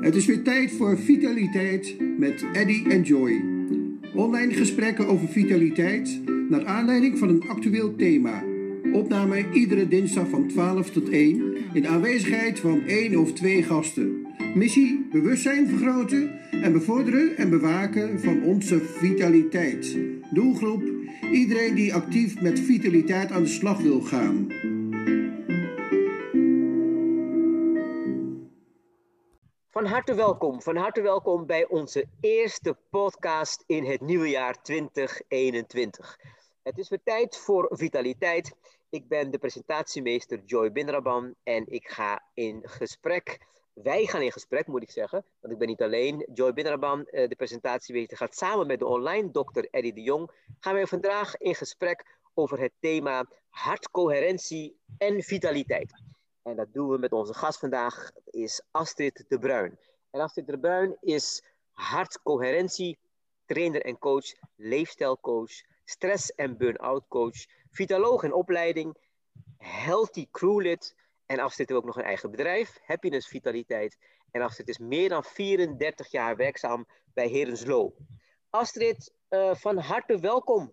[0.00, 3.44] Het is weer tijd voor Vitaliteit met Eddy en Joy.
[4.14, 8.42] Online gesprekken over vitaliteit naar aanleiding van een actueel thema.
[8.92, 14.26] Opname iedere dinsdag van 12 tot 1 in aanwezigheid van één of twee gasten.
[14.54, 19.96] Missie bewustzijn vergroten en bevorderen en bewaken van onze vitaliteit.
[20.32, 20.82] Doelgroep
[21.32, 24.46] iedereen die actief met vitaliteit aan de slag wil gaan.
[29.78, 36.18] Van harte welkom, van harte welkom bij onze eerste podcast in het nieuwe jaar 2021.
[36.62, 38.56] Het is weer tijd voor vitaliteit.
[38.88, 43.38] Ik ben de presentatiemeester Joy Binraban en ik ga in gesprek.
[43.72, 46.28] Wij gaan in gesprek, moet ik zeggen, want ik ben niet alleen.
[46.34, 50.30] Joy Binraban, eh, de presentatiemeester, gaat samen met de online dokter Eddie de Jong.
[50.58, 55.92] Gaan wij vandaag in gesprek over het thema hartcoherentie en vitaliteit.
[56.48, 59.78] En dat doen we met onze gast vandaag, is Astrid de Bruin.
[60.10, 62.98] En Astrid de Bruin is hartcoherentie,
[63.46, 64.26] trainer en coach,
[64.56, 65.52] leefstijlcoach,
[65.84, 68.96] stress- en burn-out coach, vitaloog in opleiding,
[69.56, 70.94] healthy crewlid.
[71.26, 73.98] En Astrid heeft ook nog een eigen bedrijf, Happiness Vitaliteit.
[74.30, 77.94] En Astrid is meer dan 34 jaar werkzaam bij Herenslo.
[78.50, 80.72] Astrid, uh, van harte welkom.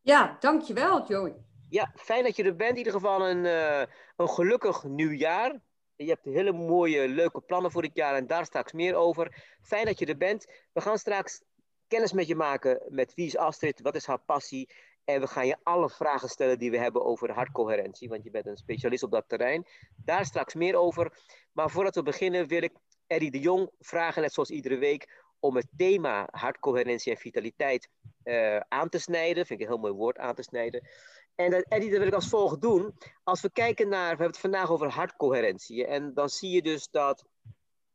[0.00, 1.50] Ja, dankjewel Joey.
[1.72, 2.70] Ja, fijn dat je er bent.
[2.70, 3.82] In ieder geval een, uh,
[4.16, 5.60] een gelukkig nieuwjaar.
[5.96, 9.56] Je hebt hele mooie, leuke plannen voor dit jaar en daar straks meer over.
[9.62, 10.46] Fijn dat je er bent.
[10.72, 11.42] We gaan straks
[11.88, 14.70] kennis met je maken met wie is Astrid, wat is haar passie.
[15.04, 18.46] En we gaan je alle vragen stellen die we hebben over hartcoherentie, want je bent
[18.46, 19.66] een specialist op dat terrein.
[19.96, 21.12] Daar straks meer over.
[21.52, 22.72] Maar voordat we beginnen wil ik
[23.06, 27.88] Eddie de Jong vragen, net zoals iedere week, om het thema hartcoherentie en vitaliteit
[28.24, 29.46] uh, aan te snijden.
[29.46, 30.88] Vind ik een heel mooi woord, aan te snijden.
[31.34, 32.94] En dat, Eddie, dat wil ik als volgt doen.
[33.22, 35.86] Als we kijken naar, we hebben het vandaag over hartcoherentie.
[35.86, 37.24] En dan zie je dus dat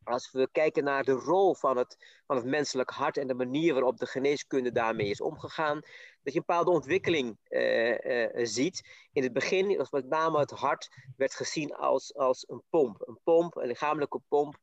[0.08, 3.74] als we kijken naar de rol van het, van het menselijk hart en de manier
[3.74, 5.82] waarop de geneeskunde daarmee is omgegaan,
[6.24, 8.90] dat je een bepaalde ontwikkeling uh, uh, ziet.
[9.14, 13.08] In het begin was met name het hart werd gezien als, als een pomp.
[13.08, 14.58] Een pomp, een lichamelijke pomp.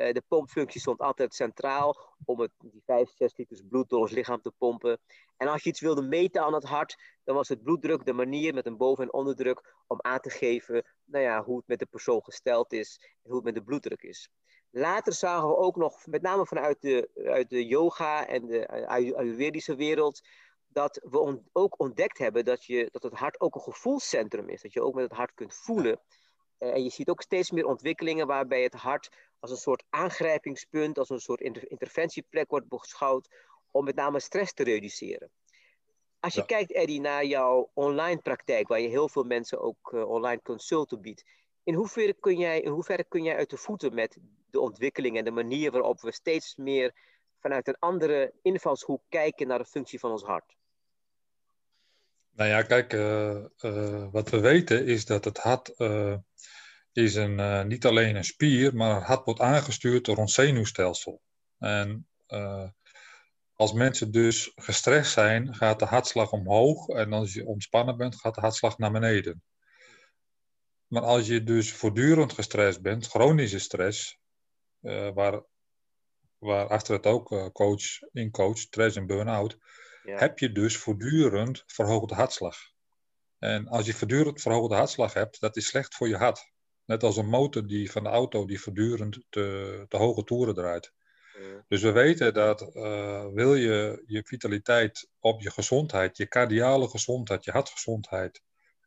[0.00, 4.10] Uh, de pompfunctie stond altijd centraal om het, die 5, 6 liters bloed door ons
[4.10, 5.00] lichaam te pompen.
[5.36, 8.54] En als je iets wilde meten aan het hart, dan was het bloeddruk de manier
[8.54, 11.86] met een boven- en onderdruk om aan te geven nou ja, hoe het met de
[11.86, 14.28] persoon gesteld is en hoe het met de bloeddruk is.
[14.70, 19.76] Later zagen we ook nog, met name vanuit de, uit de yoga en de Ayurvedische
[19.76, 20.20] wereld,
[20.66, 24.62] dat we ook ontdekt hebben dat, je, dat het hart ook een gevoelscentrum is.
[24.62, 26.00] Dat je ook met het hart kunt voelen.
[26.64, 29.08] Uh, en je ziet ook steeds meer ontwikkelingen waarbij het hart
[29.40, 33.28] als een soort aangrijpingspunt, als een soort inter interventieplek wordt beschouwd
[33.70, 35.30] om met name stress te reduceren.
[36.20, 36.46] Als je ja.
[36.46, 41.00] kijkt, Eddie, naar jouw online praktijk, waar je heel veel mensen ook uh, online consulten
[41.00, 41.24] biedt,
[41.62, 44.18] in hoeverre, kun jij, in hoeverre kun jij uit de voeten met
[44.50, 46.94] de ontwikkeling en de manier waarop we steeds meer
[47.38, 50.56] vanuit een andere invalshoek kijken naar de functie van ons hart?
[52.34, 56.16] Nou ja, kijk, uh, uh, wat we weten is dat het hart uh,
[56.92, 61.22] is een, niet alleen een spier, maar het hart wordt aangestuurd door ons zenuwstelsel.
[61.58, 62.08] En
[63.54, 66.88] als mensen dus gestrest zijn, gaat de hartslag omhoog.
[66.88, 69.42] En als je ontspannen bent, gaat de hartslag naar beneden.
[70.86, 74.18] Maar als je dus voortdurend gestrest bent, chronische stress,
[75.14, 75.42] waar,
[76.38, 79.58] waar achter het ook coach, in coach, stress en burn-out,
[80.04, 80.18] ja.
[80.18, 82.56] heb je dus voortdurend verhoogde hartslag.
[83.38, 86.52] En als je voortdurend verhoogde hartslag hebt, dat is slecht voor je hart.
[86.84, 90.92] Net als een motor die, van de auto die voortdurend te, te hoge toeren draait.
[91.38, 91.64] Ja.
[91.68, 97.44] Dus we weten dat uh, wil je je vitaliteit op je gezondheid, je cardiale gezondheid,
[97.44, 98.42] je hartgezondheid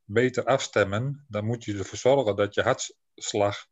[0.05, 3.65] beter afstemmen, dan moet je ervoor zorgen dat je hartslag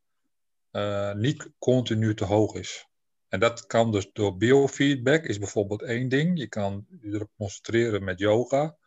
[0.72, 2.88] uh, niet continu te hoog is.
[3.36, 6.38] En dat kan dus door biofeedback, is bijvoorbeeld één ding.
[6.38, 8.78] Je kan je erop concentreren met yoga,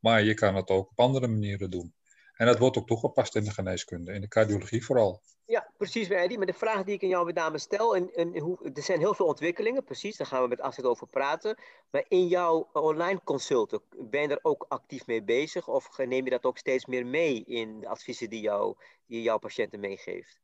[0.00, 1.94] maar je kan het ook op andere manieren doen.
[2.32, 5.20] En dat wordt ook toegepast in de geneeskunde, in de cardiologie vooral.
[5.46, 6.36] Ja, precies, Eddie.
[6.36, 8.98] Maar de vraag die ik aan jou met name stel, en, en hoe, er zijn
[8.98, 11.58] heel veel ontwikkelingen, precies, daar gaan we met Astrid over praten.
[11.90, 15.68] Maar in jouw online consulten, ben je er ook actief mee bezig?
[15.68, 19.38] Of neem je dat ook steeds meer mee in de adviezen die, jou, die jouw
[19.38, 20.40] patiënten meegeeft?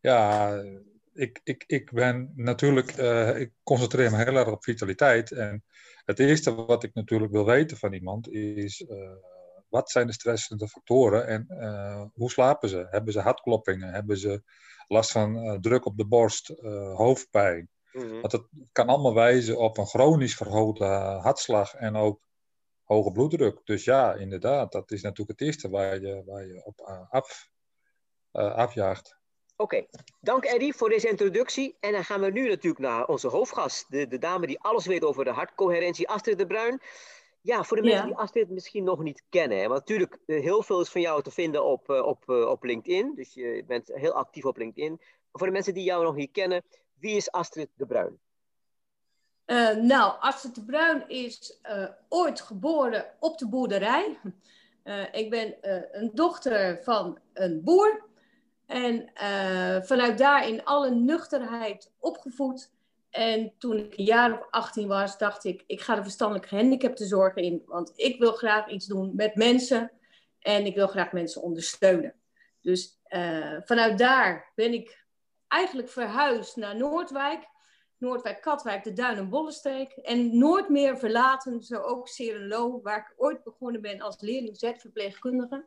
[0.00, 0.54] Ja,
[1.12, 5.32] ik, ik, ik ben natuurlijk, uh, ik concentreer me heel erg op vitaliteit.
[5.32, 5.64] En
[6.04, 8.80] het eerste wat ik natuurlijk wil weten van iemand is...
[8.80, 9.12] Uh,
[9.68, 12.86] wat zijn de stressende factoren en uh, hoe slapen ze?
[12.90, 13.92] Hebben ze hartkloppingen?
[13.92, 14.42] Hebben ze
[14.88, 16.48] last van druk op de borst,
[16.94, 17.68] hoofdpijn?
[17.92, 18.20] Mm-hmm.
[18.20, 20.84] Want het kan allemaal wijzen op een chronisch verhoogde
[21.22, 22.20] hartslag en ook
[22.84, 23.60] hoge bloeddruk.
[23.64, 26.80] Dus ja, inderdaad, dat is natuurlijk het eerste waar je, waar je op
[27.10, 27.50] af,
[28.32, 29.19] afjaagt.
[29.60, 29.86] Oké,
[30.20, 31.76] dank Eddy voor deze introductie.
[31.80, 35.04] En dan gaan we nu natuurlijk naar onze hoofdgast, de, de dame die alles weet
[35.04, 36.80] over de hartcoherentie, Astrid de Bruin.
[37.40, 39.58] Ja, voor de mensen die Astrid misschien nog niet kennen.
[39.58, 39.68] Hè?
[39.68, 42.64] Want natuurlijk, eh, heel veel is van jou te vinden op, eh, op, eh, op
[42.64, 43.14] LinkedIn.
[43.14, 44.96] Dus je bent heel actief op LinkedIn.
[44.98, 46.62] Maar voor de mensen die jou nog niet kennen,
[46.98, 48.18] wie is Astrid de Bruin?
[49.86, 51.60] nou, Astrid de Bruin is
[52.08, 54.18] ooit geboren op de boerderij.
[55.12, 55.56] ik ben
[55.92, 58.08] een dochter van een boer.
[58.70, 59.10] En
[59.84, 62.70] vanuit daar in alle nuchterheid opgevoed.
[63.10, 67.34] En toen ik een jaar of 18 was, dacht ik, ik ga de verstandelijke gehandicaptenzorg
[67.34, 67.62] in.
[67.66, 69.90] Want ik wil graag iets doen met mensen.
[70.38, 72.14] En ik wil graag mensen ondersteunen.
[72.60, 75.04] Dus uh, vanuit daar ben ik
[75.48, 77.48] eigenlijk verhuisd naar Noordwijk.
[77.98, 79.92] Noordwijk, Katwijk, de Duin en Bollenstreek.
[79.92, 85.66] En nooit meer verlaten, zo ook Serenlo, waar ik ooit begonnen ben als leerling Z-verpleegkundige.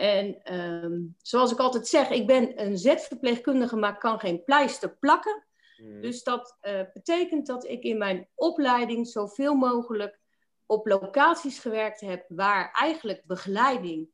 [0.00, 5.44] En um, zoals ik altijd zeg, ik ben een Z-verpleegkundige, maar kan geen pleister plakken.
[5.76, 6.00] Mm.
[6.00, 10.18] Dus dat uh, betekent dat ik in mijn opleiding zoveel mogelijk
[10.66, 14.08] op locaties gewerkt heb waar eigenlijk begeleiding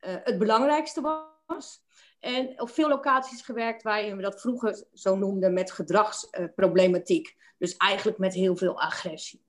[0.00, 1.00] uh, het belangrijkste
[1.46, 1.82] was.
[2.20, 7.26] En op veel locaties gewerkt waarin we dat vroeger zo noemden met gedragsproblematiek.
[7.28, 9.44] Uh, dus eigenlijk met heel veel agressie.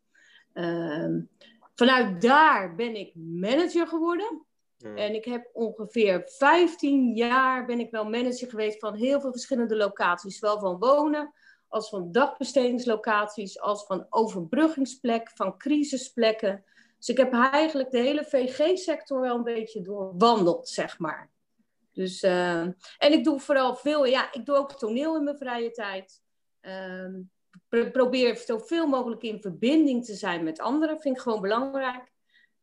[0.53, 1.21] Ehm,
[1.75, 4.47] vanuit daar ben ik manager geworden.
[4.83, 9.75] En ik heb ongeveer 15 jaar ben ik wel manager geweest van heel veel verschillende
[9.75, 10.37] locaties.
[10.37, 11.33] Zowel van wonen
[11.67, 16.63] als van dagbestedingslocaties, als van overbruggingsplek, van crisisplekken.
[16.97, 21.29] Dus ik heb eigenlijk de hele VG-sector wel een beetje doorwandeld, zeg maar.
[21.93, 22.61] Dus, uh,
[22.97, 26.21] en ik doe vooral veel, ja, ik doe ook toneel in mijn vrije tijd.
[26.61, 32.11] Uh, probeer zoveel mogelijk in verbinding te zijn met anderen, vind ik gewoon belangrijk.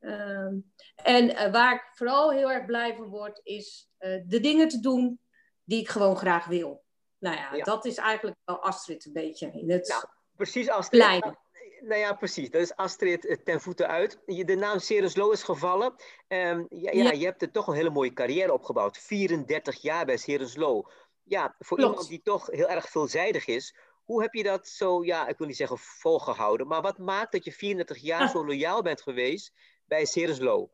[0.06, 0.46] Uh,
[0.94, 4.80] en uh, waar ik vooral heel erg blij van word, is uh, de dingen te
[4.80, 5.20] doen
[5.64, 6.84] die ik gewoon graag wil.
[7.18, 10.04] Nou ja, dat is eigenlijk wel Astrid een beetje in het nou,
[10.36, 11.00] precies Astrid.
[11.00, 11.36] Kleine.
[11.80, 12.50] Nou ja, precies.
[12.50, 14.18] Dat is Astrid eh, ten voeten uit.
[14.26, 15.94] De naam Cereslo is gevallen.
[16.28, 18.98] Um, ja, ja, je hebt er toch een hele mooie carrière opgebouwd.
[18.98, 20.90] 34 jaar bij Cereslo.
[21.22, 23.76] Ja, voor iemand die toch heel erg veelzijdig is.
[24.04, 26.66] Hoe heb je dat zo, ja, ik wil niet zeggen volgehouden.
[26.66, 28.30] Maar wat maakt dat je 34 jaar ah.
[28.30, 29.52] zo loyaal bent geweest
[29.86, 30.70] bij Cereslo?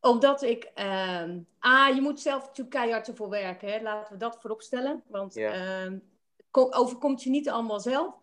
[0.00, 1.24] Omdat ik, uh,
[1.58, 3.68] ah, je moet zelf natuurlijk keihard ervoor werken.
[3.68, 3.80] Hè?
[3.82, 5.02] Laten we dat voorop stellen.
[5.06, 5.84] Want ja.
[5.86, 5.92] uh,
[6.52, 8.14] overkomt je niet allemaal zelf.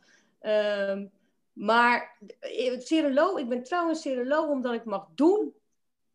[0.41, 1.01] Uh,
[1.53, 2.17] maar
[2.77, 5.53] Cerelo, ik ben trouwens Cerelo omdat ik mag doen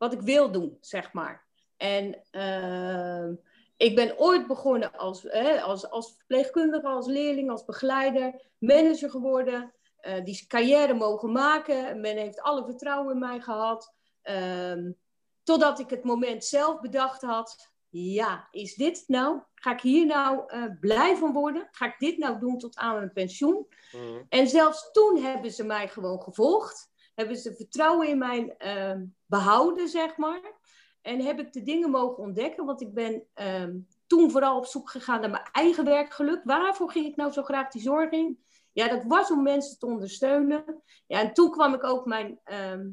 [0.00, 1.44] wat ik wil doen, zeg maar.
[1.76, 3.34] En ehm,
[3.76, 9.72] ik ben ooit begonnen als, hè, als, als verpleegkundige, als leerling, als begeleider, manager geworden.
[10.02, 12.00] Uh, die carrière mogen maken.
[12.00, 13.94] Men heeft alle vertrouwen in mij gehad.
[14.22, 14.98] Um,
[15.42, 17.72] Totdat ik het moment zelf bedacht had.
[17.88, 19.40] Ja, is dit nou?
[19.54, 21.68] Ga ik hier nou uh, blij van worden?
[21.70, 23.66] Ga ik dit nou doen tot aan mijn pensioen?
[23.92, 24.26] Mm.
[24.28, 26.90] En zelfs toen hebben ze mij gewoon gevolgd.
[27.14, 30.58] Hebben ze vertrouwen in mij uh, behouden, zeg maar.
[31.02, 32.64] En heb ik de dingen mogen ontdekken.
[32.64, 33.64] Want ik ben uh,
[34.06, 36.40] toen vooral op zoek gegaan naar mijn eigen werkgeluk.
[36.44, 38.44] Waarvoor ging ik nou zo graag die zorg in?
[38.72, 40.82] Ja, dat was om mensen te ondersteunen.
[41.06, 42.88] Ja, en toen kwam ik ook mijn ehm,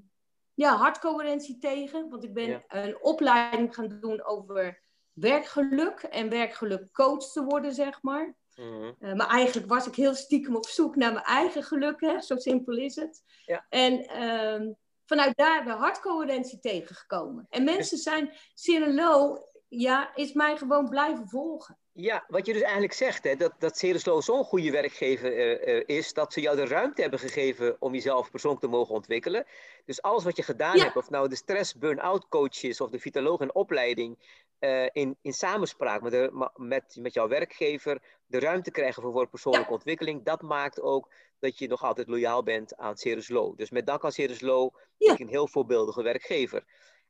[0.54, 2.10] ja, hartcoherentie tegen.
[2.10, 4.84] Want ik ben een opleiding gaan doen over
[5.14, 8.36] werkgeluk en werkgeluk coach te worden, zeg maar.
[8.56, 12.22] Mm maar eigenlijk was ik heel stiekem op zoek naar mijn eigen geluk, hè?
[12.22, 13.24] zo simpel is het.
[13.46, 13.66] Ja.
[13.70, 14.74] En uh,
[15.06, 17.46] vanuit daar de hartcoherentie tegengekomen.
[17.50, 21.78] En mensen zijn, Cirilo, ja, is mij gewoon blijven volgen.
[22.00, 26.14] Ja, wat je dus eigenlijk zegt, hè, dat, dat Cereslo zo'n goede werkgever uh, is,
[26.14, 29.46] dat ze jou de ruimte hebben gegeven om jezelf persoonlijk te mogen ontwikkelen.
[29.86, 33.00] Dus alles wat je gedaan hebt, of nou de stress burn-out coach is, of de
[33.00, 34.18] vitaloog en opleiding,
[34.60, 39.28] uh, in, in samenspraak met, de, met, met jouw werkgever, de ruimte krijgen voor, voor
[39.28, 43.54] persoonlijke ontwikkeling, dat maakt ook dat je nog altijd loyaal bent aan Cereslo.
[43.56, 46.64] Dus met dank aan Cereslo ben ik een heel voorbeeldige werkgever.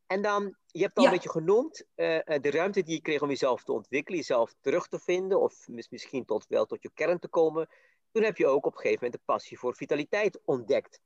[0.08, 3.30] En dan, je hebt al een beetje genoemd, uh, de ruimte die je kreeg om
[3.30, 7.28] jezelf te ontwikkelen, jezelf terug te vinden, of misschien tot, wel tot je kern te
[7.28, 7.70] komen.
[8.12, 11.02] Toen heb je ook op een gegeven moment de passie voor vitaliteit ontdekt.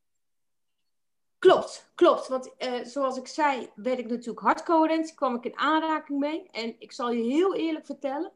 [1.40, 2.28] Klopt, klopt.
[2.28, 6.50] Want uh, zoals ik zei, werd ik natuurlijk hartcoherent, kwam ik in aanraking mee.
[6.52, 8.32] En ik zal je heel eerlijk vertellen,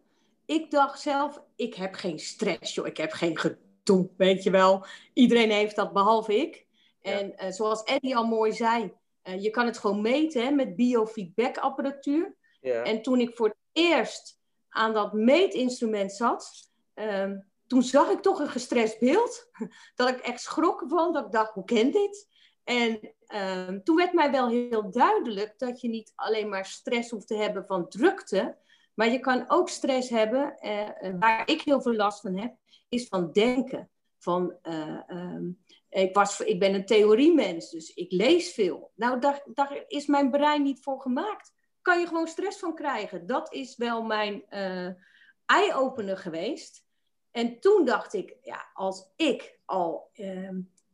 [0.45, 2.87] ik dacht zelf, ik heb geen stress, joh.
[2.87, 4.85] Ik heb geen gedoe, weet je wel.
[5.13, 6.65] Iedereen heeft dat, behalve ik.
[7.01, 8.93] En uh, zoals Eddie al mooi zei,
[9.27, 12.35] uh, je kan het gewoon meten hè, met biofeedback apparatuur.
[12.61, 12.83] Ja.
[12.83, 14.39] En toen ik voor het eerst
[14.69, 19.49] aan dat meetinstrument zat, um, toen zag ik toch een gestrest beeld.
[19.95, 22.27] dat ik echt schrok van, dat ik dacht, hoe kent dit?
[22.63, 23.15] En
[23.67, 27.35] um, toen werd mij wel heel duidelijk dat je niet alleen maar stress hoeft te
[27.35, 28.57] hebben van drukte,
[28.93, 32.55] Maar je kan ook stress hebben, uh, waar ik heel veel last van heb,
[32.89, 33.89] is van denken.
[34.17, 35.39] Van, uh,
[36.01, 38.91] ik, was, ik ben een theoriemens, dus ik lees veel.
[38.95, 41.53] Nou, daar, daar is mijn brein niet voor gemaakt.
[41.81, 43.27] Kan je gewoon stress van krijgen.
[43.27, 44.89] Dat is wel mijn uh,
[45.45, 46.85] eye-opener geweest.
[47.31, 50.49] En toen dacht ik, ja, als ik al uh,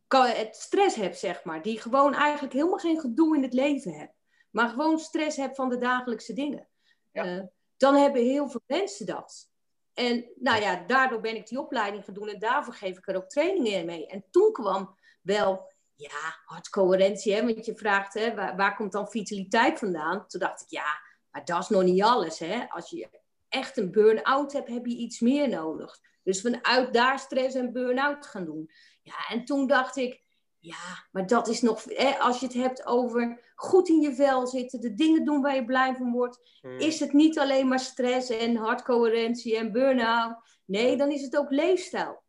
[0.08, 4.12] het stress heb, zeg maar, die gewoon eigenlijk helemaal geen gedoe in het leven heb,
[4.50, 6.68] maar gewoon stress heb van de dagelijkse dingen,
[7.12, 7.36] ja.
[7.36, 7.42] uh,
[7.76, 9.51] dan hebben heel veel mensen dat.
[9.94, 13.16] En nou ja, daardoor ben ik die opleiding gaan doen en daarvoor geef ik er
[13.16, 14.06] ook trainingen mee.
[14.06, 19.08] En toen kwam wel, ja, hartcoherentie, hè, want je vraagt, hè, waar, waar komt dan
[19.08, 20.26] vitaliteit vandaan?
[20.26, 22.38] Toen dacht ik, ja, maar dat is nog niet alles.
[22.38, 22.64] Hè?
[22.68, 25.98] Als je echt een burn-out hebt, heb je iets meer nodig.
[26.22, 28.70] Dus vanuit daar stress en burn-out gaan doen.
[29.02, 30.22] Ja, en toen dacht ik,
[30.62, 34.46] ja, maar dat is nog, hè, als je het hebt over goed in je vel
[34.46, 36.78] zitten, de dingen doen waar je blij van wordt, hmm.
[36.78, 40.36] is het niet alleen maar stress en hartcoherentie en burn-out.
[40.64, 42.22] Nee, dan is het ook leefstijl.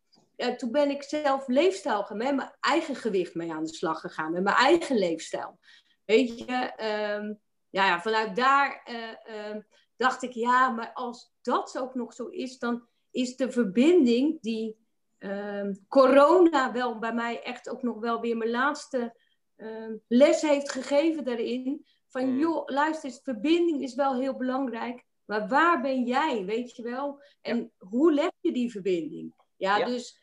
[0.56, 4.32] Toen ben ik zelf leefstijl gaan, met mijn eigen gewicht mee aan de slag gegaan,
[4.32, 5.58] met mijn eigen leefstijl.
[6.04, 6.72] Weet je,
[7.18, 9.56] um, ja, ja, vanuit daar uh, uh,
[9.96, 14.83] dacht ik, ja, maar als dat ook nog zo is, dan is de verbinding die
[15.24, 19.16] Ehm, corona wel bij mij echt ook nog wel weer mijn laatste
[19.56, 21.86] ehm, les heeft gegeven daarin.
[22.08, 22.38] Van mm.
[22.38, 25.04] joh, luister eens, verbinding is wel heel belangrijk.
[25.24, 27.22] Maar waar ben jij, weet je wel?
[27.40, 29.34] En hoe leg je die verbinding?
[29.56, 30.18] Ja, dus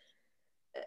[0.74, 0.81] uh,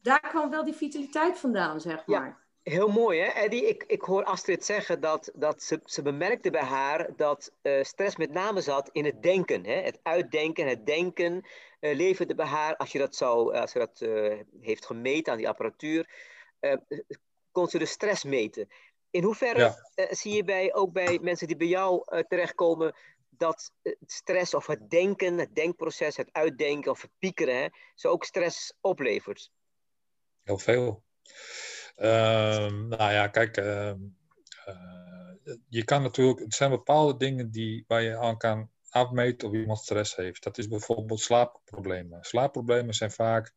[0.00, 2.26] daar kwam wel die vitaliteit vandaan, zeg maar.
[2.26, 2.43] Ja.
[2.64, 3.68] Heel mooi, hè, Eddie?
[3.68, 8.16] Ik, ik hoor Astrid zeggen dat, dat ze, ze bemerkte bij haar dat uh, stress
[8.16, 9.64] met name zat in het denken.
[9.64, 9.74] Hè?
[9.74, 11.32] Het uitdenken, het denken
[11.80, 15.38] uh, leverde bij haar, als je dat, zou, als ze dat uh, heeft gemeten aan
[15.38, 16.10] die apparatuur,
[17.52, 18.68] kon ze de stress meten.
[19.10, 19.74] In hoeverre
[20.10, 22.94] zie je bij, ook bij mensen die bij jou terechtkomen
[23.28, 23.72] dat
[24.06, 28.72] stress of het denken, het denkproces, het uitdenken of het piekeren, hè, zo ook stress
[28.80, 29.50] oplevert?
[30.42, 31.02] Heel veel.
[31.94, 33.98] Ehm, nou ja, kijk, ehm,
[34.64, 39.54] eh, je kan natuurlijk, er zijn bepaalde dingen die, waar je aan kan afmeten of
[39.54, 40.42] iemand stress heeft.
[40.42, 42.24] Dat is bijvoorbeeld slaapproblemen.
[42.24, 43.54] Slaapproblemen zijn vaak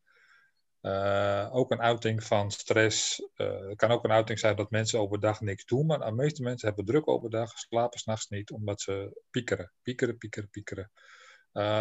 [0.82, 3.28] uh, ook een uiting van stress.
[3.36, 6.42] Uh, het kan ook een uiting zijn dat mensen overdag niks doen, maar de meeste
[6.42, 10.92] mensen hebben druk overdag, slapen s'nachts niet, omdat ze piekeren, piekeren, piekeren, piekeren.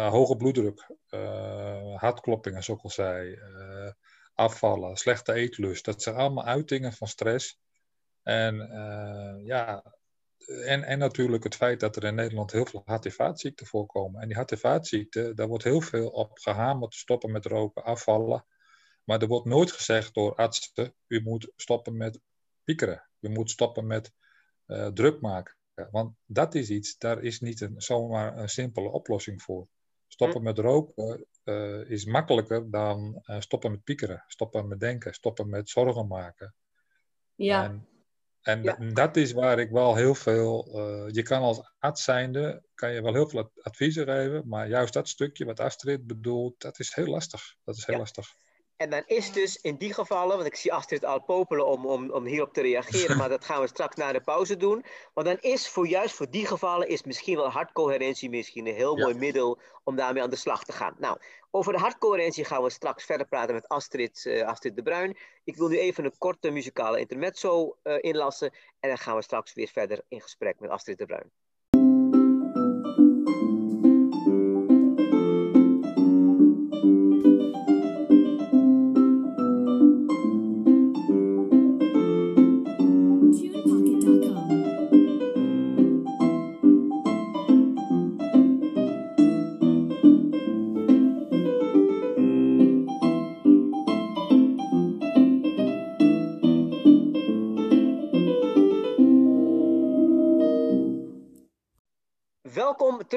[0.09, 0.89] Hoge bloeddruk,
[1.95, 3.39] hartkloppingen, zoals ik al zei,
[4.37, 5.85] afvallen, slechte eetlust.
[5.85, 7.59] Dat zijn allemaal uitingen van stress.
[8.23, 9.83] En uh, ja,
[10.45, 14.21] en, en natuurlijk het feit dat er in Nederland heel veel hart- en vaatziekten voorkomen.
[14.21, 18.45] En die hart- en vaatziekten, daar wordt heel veel op gehamerd, stoppen met roken, afvallen.
[19.03, 22.19] Maar er wordt nooit gezegd door artsen, u moet stoppen met
[22.63, 23.09] piekeren.
[23.19, 24.11] U moet stoppen met
[24.67, 25.55] uh, druk maken.
[25.91, 29.67] Want dat is iets, daar is niet een, zomaar een simpele oplossing voor.
[30.07, 30.43] Stoppen hm.
[30.43, 35.69] met roken uh, is makkelijker dan uh, stoppen met piekeren, stoppen met denken, stoppen met
[35.69, 36.55] zorgen maken.
[37.35, 37.63] Ja.
[37.63, 37.87] En,
[38.41, 38.75] en ja.
[38.93, 40.69] dat is waar ik wel heel veel.
[40.75, 44.93] Uh, je kan als arts zijnde kan je wel heel veel adviezen geven, maar juist
[44.93, 47.55] dat stukje wat Astrid bedoelt, dat is heel lastig.
[47.63, 48.01] Dat is heel ja.
[48.01, 48.27] lastig.
[48.77, 52.11] En dan is dus in die gevallen, want ik zie Astrid al popelen om, om,
[52.11, 54.85] om hierop te reageren, maar dat gaan we straks na de pauze doen.
[55.13, 58.95] Want dan is voor juist voor die gevallen is misschien wel hartcoherentie misschien een heel
[58.95, 60.95] mooi middel om daarmee aan de slag te gaan.
[60.97, 61.17] Nou,
[61.51, 65.17] over de hartcoherentie gaan we straks verder praten met Astrid, uh, Astrid de Bruin.
[65.43, 69.53] Ik wil nu even een korte muzikale intermezzo uh, inlassen en dan gaan we straks
[69.53, 71.31] weer verder in gesprek met Astrid de Bruin.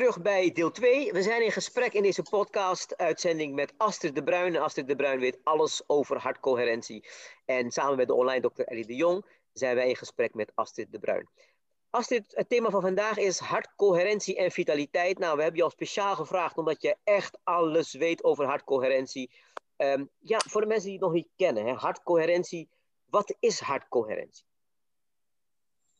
[0.01, 1.13] Terug bij deel 2.
[1.13, 4.57] We zijn in gesprek in deze podcast-uitzending met Astrid de Bruin.
[4.57, 7.09] Astrid de Bruin weet alles over hartcoherentie.
[7.45, 10.93] En samen met de online dokter Ellie de Jong zijn wij in gesprek met Astrid
[10.93, 11.29] de Bruin.
[11.91, 15.19] Astrid, het thema van vandaag is hartcoherentie en vitaliteit.
[15.19, 19.31] Nou, we hebben je al speciaal gevraagd omdat je echt alles weet over hartcoherentie.
[19.77, 22.69] Um, ja, voor de mensen die het nog niet kennen, hè, hartcoherentie.
[23.05, 24.45] Wat is hartcoherentie?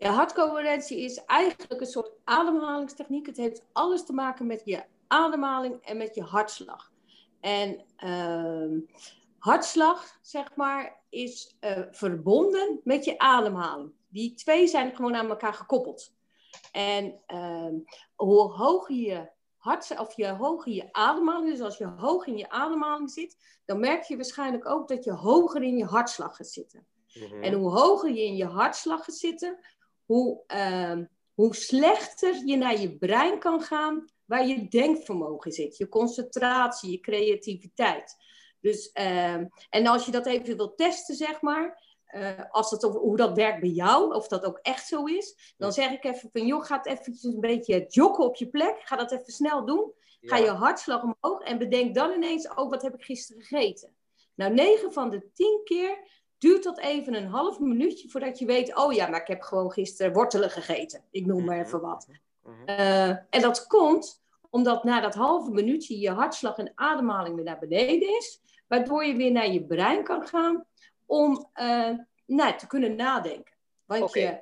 [0.01, 3.27] Ja, hartcoherentie is eigenlijk een soort ademhalingstechniek.
[3.27, 6.93] Het heeft alles te maken met je ademhaling en met je hartslag.
[7.41, 8.79] En uh,
[9.39, 13.93] hartslag, zeg maar, is uh, verbonden met je ademhaling.
[14.09, 16.15] Die twee zijn gewoon aan elkaar gekoppeld.
[16.73, 17.75] En uh,
[18.15, 22.37] hoe hoger je hart, of je hoog in je ademhaling, dus als je hoog in
[22.37, 26.51] je ademhaling zit, dan merk je waarschijnlijk ook dat je hoger in je hartslag gaat
[26.51, 26.87] zitten.
[27.15, 27.43] Mhm.
[27.43, 29.59] En hoe hoger je in je hartslag gaat zitten,
[30.11, 35.89] hoe, ehm, hoe slechter je naar je brein kan gaan, waar je denkvermogen zit, je
[35.89, 38.17] concentratie, je creativiteit.
[38.61, 43.01] Dus, ehm, en als je dat even wilt testen, zeg maar, eh, als het, over
[43.01, 46.29] hoe dat werkt bij jou, of dat ook echt zo is, dan zeg ik even
[46.33, 49.65] van, joh, ga het eventjes een beetje joggen op je plek, ga dat even snel
[49.67, 50.45] doen, ga Ja.
[50.45, 53.95] je hartslag omhoog en bedenk dan ineens, oh, wat heb ik gisteren gegeten?
[54.35, 58.77] Nou, 9 van de 10 keer duurt dat even een half minuutje voordat je weet,
[58.77, 61.05] oh ja, maar ik heb gewoon gisteren wortelen gegeten.
[61.11, 62.09] Ik noem maar even wat.
[62.43, 62.65] Mhm.
[62.65, 67.59] Eh, en dat komt omdat na dat halve minuutje je hartslag en ademhaling weer naar
[67.59, 70.65] beneden is, waardoor je weer naar je brein kan gaan
[71.07, 71.91] om eh,
[72.27, 73.55] nou, te kunnen nadenken.
[73.85, 74.41] Want je,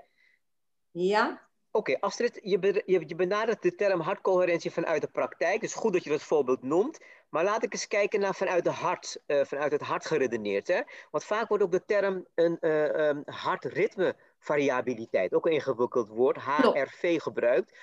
[0.90, 5.60] ja, Oké, Astrid, je, be- je, je benadert de term hartcoherentie vanuit de praktijk.
[5.60, 6.98] Dus goed dat je dat voorbeeld noemt.
[7.28, 10.68] Maar laat ik eens kijken naar vanuit, de hart, eh, vanuit het hart geredeneerd.
[10.68, 10.80] Hè?
[11.10, 17.78] Want vaak wordt ook de term een um, hartritmevariabiliteit, ook een ingewikkeld woord, HRV, gebruikt.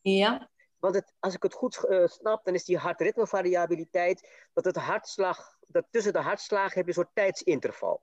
[0.00, 4.76] ja, Want het, als ik het goed eh, snap, dan is die hartritmevariabiliteit dat het
[4.76, 8.02] hartslag, dat tussen de hartslagen heb je een soort tijdsinterval.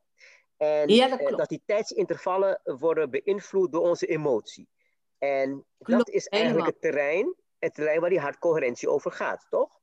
[0.58, 1.38] En Ja, dat klopt.
[1.38, 4.70] dat die tijdsintervallen worden beïnvloed door onze emotie.
[5.18, 9.78] En dat is eigenlijk het terrein, het terrein waar die hartcoherentie over gaat, toch?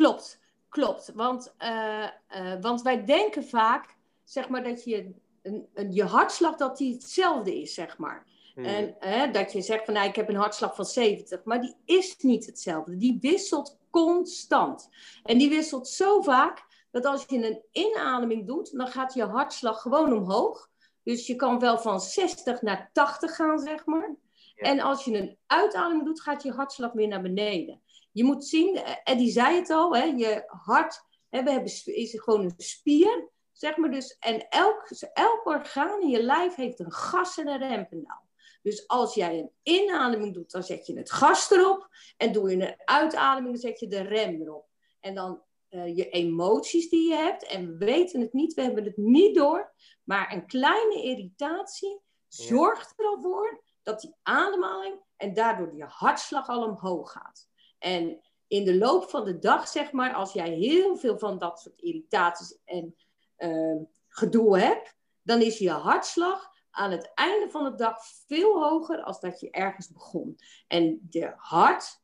[0.00, 0.40] Klopt.
[0.68, 1.12] Klopt.
[1.14, 6.56] Want, eh, eh, want wij denken vaak, zeg maar, dat je, een, een, je hartslag
[6.56, 8.26] dat die hetzelfde is, zeg maar.
[8.54, 8.64] Hmm.
[8.64, 12.16] En dat je zegt van nou, ik heb een hartslag van 70, maar die is
[12.18, 12.96] niet hetzelfde.
[12.96, 14.88] Die wisselt constant.
[15.22, 19.82] En die wisselt zo vaak dat als je een inademing doet, dan gaat je hartslag
[19.82, 20.68] gewoon omhoog.
[21.02, 24.16] Dus je kan wel van 60 naar 80 gaan, zeg maar.
[24.54, 24.66] Ja.
[24.66, 27.80] En als je een uitademing doet, gaat je hartslag weer naar beneden.
[28.20, 32.44] Je moet zien, Eddie zei het al, hè, je hart hè, we hebben, is gewoon
[32.44, 33.90] een spier, zeg maar.
[33.90, 38.28] Dus, en elk, elk orgaan in je lijf heeft een gas- en een rempedaal.
[38.62, 41.88] Dus als jij een inademing doet, dan zet je het gas erop.
[42.16, 44.68] En doe je een uitademing, dan zet je de rem erop.
[45.00, 47.44] En dan eh, je emoties die je hebt.
[47.44, 49.72] En we weten het niet, we hebben het niet door.
[50.02, 56.48] Maar een kleine irritatie zorgt er al voor dat die ademhaling en daardoor je hartslag
[56.48, 57.49] al omhoog gaat.
[57.80, 61.60] En in de loop van de dag, zeg maar, als jij heel veel van dat
[61.60, 62.96] soort irritaties en
[63.36, 63.76] eh,
[64.08, 69.20] gedoe hebt, dan is je hartslag aan het einde van de dag veel hoger als
[69.20, 70.36] dat je ergens begon.
[70.66, 72.02] En de hart,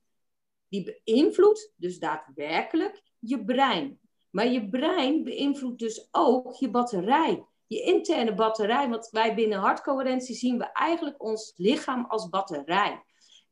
[0.68, 4.00] die beïnvloedt dus daadwerkelijk je brein.
[4.30, 7.46] Maar je brein beïnvloedt dus ook je batterij.
[7.66, 13.04] Je interne batterij, want wij binnen hartcoherentie zien we eigenlijk ons lichaam als batterij.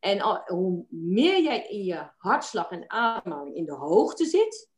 [0.04, 4.68] En al, hoe meer jij in je hartslag en ademhaling in de hoogte zit,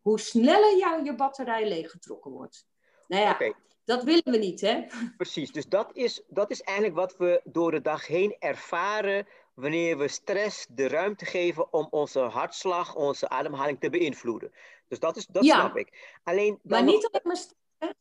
[0.00, 2.66] hoe sneller jou je batterij leeggetrokken wordt.
[3.06, 4.84] Nou ja, dat willen we niet, hè?
[5.16, 9.98] Precies, dus dat is, dat is eigenlijk wat we door de dag heen ervaren wanneer
[9.98, 14.52] we stress de ruimte geven om onze hartslag, onze ademhaling te beïnvloeden.
[14.88, 15.54] Dus dat, is, dat Ja.
[15.60, 16.18] snap ik.
[16.24, 17.94] Alleen Maar nog- niet alleen maar stress,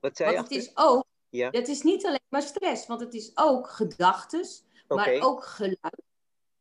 [0.00, 0.36] wat zei je?
[0.36, 0.76] want het Astrid?
[0.76, 1.50] is ook, Ja.
[1.50, 3.68] het is niet alleen maar stress, want het is ook
[4.88, 6.02] maar ook geluid.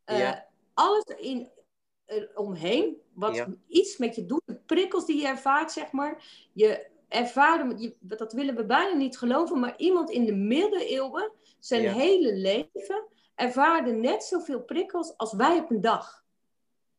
[0.03, 0.45] Eh, Ja.
[0.73, 1.51] Alles in,
[2.05, 3.47] er omheen, wat Ja.
[3.67, 6.45] iets met je doet, de prikkels die je ervaart, zeg maar.
[6.53, 11.81] Je ervaart, je, dat willen we bijna niet geloven, maar iemand in de middeleeuwen, zijn
[11.81, 11.93] Ja.
[11.93, 16.25] hele leven, ervaarde net zoveel prikkels als wij op een dag.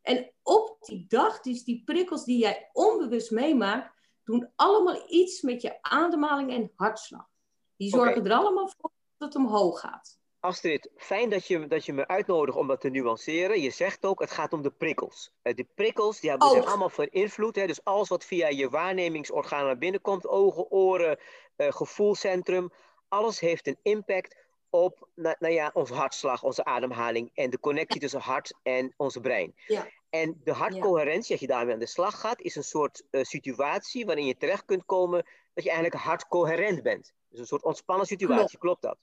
[0.03, 5.63] En op die dag, dus die prikkels die jij onbewust meemaakt, doen allemaal iets met
[5.63, 7.29] je ademhaling en hartslag.
[7.77, 10.18] Die zorgen er allemaal voor dat het omhoog gaat.
[10.41, 13.61] Astrid, fijn dat je, dat je me uitnodigt om dat te nuanceren.
[13.61, 15.33] Je zegt ook, het gaat om de prikkels.
[15.43, 17.57] Eh, de prikkels die hebben, zijn allemaal van invloed.
[17.57, 17.67] Hè?
[17.67, 21.19] Dus alles wat via je waarnemingsorganen naar binnen komt, ogen, oren,
[21.57, 22.71] eh, gevoelscentrum,
[23.09, 24.37] alles heeft een impact
[24.71, 29.21] op nou, nou ja, onze hartslag, onze ademhaling en de connectie tussen hart en onze
[29.21, 29.55] brein.
[29.67, 29.89] Ja.
[30.11, 34.07] En de hartcoherentie, als je daarmee aan de slag gaat, is een soort eh, situatie
[34.07, 37.13] waarin je terecht kunt komen dat je eigenlijk hartcoherent bent.
[37.29, 38.99] Dus een soort ontspannen situatie, klopt dat?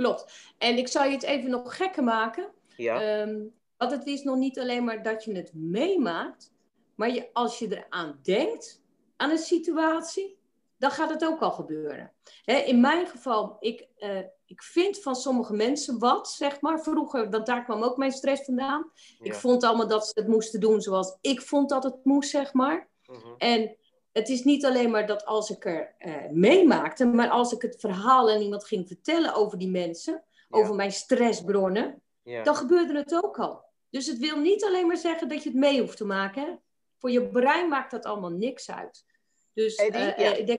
[0.00, 0.52] Klopt.
[0.58, 2.52] En ik zal je het even nog gekker maken.
[2.76, 3.02] Ja.
[3.02, 3.42] Ehm,
[3.76, 6.52] want het is nog niet alleen maar dat je het meemaakt,
[6.94, 8.82] maar je, als je eraan denkt,
[9.16, 10.38] aan een situatie,
[10.78, 12.12] dan gaat het ook al gebeuren.
[12.44, 16.82] Hè, in mijn geval, ik, eh, ik vind van sommige mensen wat, zeg maar.
[16.82, 18.90] Vroeger, want daar kwam ook mijn stress vandaan.
[19.18, 22.52] Ik vond allemaal dat ze het moesten doen zoals ik vond dat het moest, zeg
[22.52, 22.88] maar.
[23.06, 23.34] Mhm.
[23.38, 23.76] En
[24.12, 27.76] het is niet alleen maar dat als ik er eh, meemaakte, maar als ik het
[27.80, 30.58] verhaal aan iemand ging vertellen over die mensen, Ja.
[30.58, 32.42] over mijn stressbronnen, Ja.
[32.42, 33.64] dan gebeurde het ook al.
[33.90, 36.42] Dus het wil niet alleen maar zeggen dat je het mee hoeft te maken.
[36.42, 36.50] Hè?
[36.98, 39.04] Voor je brein maakt dat allemaal niks uit.
[39.54, 40.32] Dus Eddie, eh, ja.
[40.32, 40.58] eh, ik denk,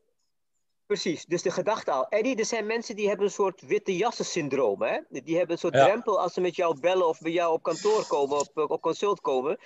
[0.85, 2.07] Precies, dus de gedachte al.
[2.09, 4.81] Eddie, er zijn mensen die hebben een soort witte jassen syndroom.
[4.81, 4.99] Hè?
[5.09, 5.85] Die hebben een soort Ja.
[5.85, 9.21] drempel als ze met jou bellen of bij jou op kantoor komen, op, op consult
[9.21, 9.57] komen.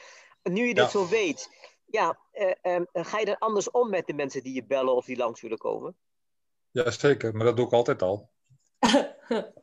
[0.44, 0.90] Nu je dit Ja.
[0.90, 1.50] zo weet,
[1.86, 5.06] ja, eh, eh, ga je er anders om met de mensen die je bellen of
[5.06, 5.96] die langs willen komen?
[6.72, 8.30] Ja, zeker, maar dat doe ik altijd al.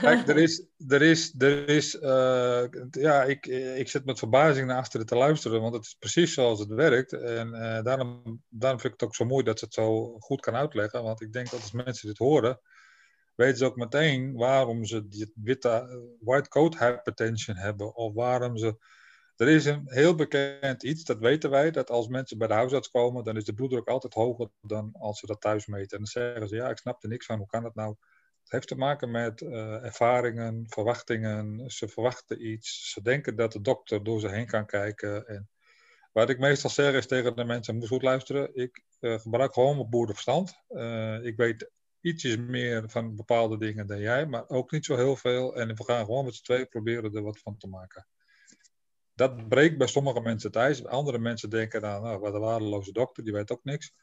[0.00, 4.76] Kijk, er is, er is, er is eh, ja, ik, ik zit met verbazing naar
[4.76, 7.12] achteren te luisteren, want het is precies zoals het werkt.
[7.12, 10.40] En eh, daarom, daarom vind ik het ook zo mooi dat ze het zo goed
[10.40, 12.60] kan uitleggen, want ik denk dat als mensen dit horen,
[13.34, 18.76] weten ze ook meteen waarom ze die witte white coat hypertension hebben, of waarom ze...
[19.42, 22.90] Er is een heel bekend iets, dat weten wij, dat als mensen bij de huisarts
[22.90, 25.90] komen, dan is de bloeddruk altijd hoger dan als ze dat thuis meten.
[25.90, 27.96] En dan zeggen ze, ja, ik snap er niks van, hoe kan dat nou?
[28.42, 31.70] Het heeft te maken met eh, ervaringen, verwachtingen.
[31.70, 32.92] Ze verwachten iets.
[32.92, 35.26] Ze denken dat de dokter door ze heen kan kijken.
[35.26, 35.48] En
[36.12, 38.54] wat ik meestal zeg is tegen de mensen: moet goed luisteren.
[38.54, 40.54] Ik eh, gebruik gewoon mijn boerenverstand.
[40.68, 45.16] Eh, ik weet ietsjes meer van bepaalde dingen dan jij, maar ook niet zo heel
[45.16, 45.56] veel.
[45.56, 48.06] En we gaan gewoon met z'n tweeën proberen er wat van te maken.
[49.22, 50.84] Dat breekt bij sommige mensen ijs.
[50.84, 53.94] Andere mensen denken dan, nou, wat een waardeloze dokter, die weet ook niks.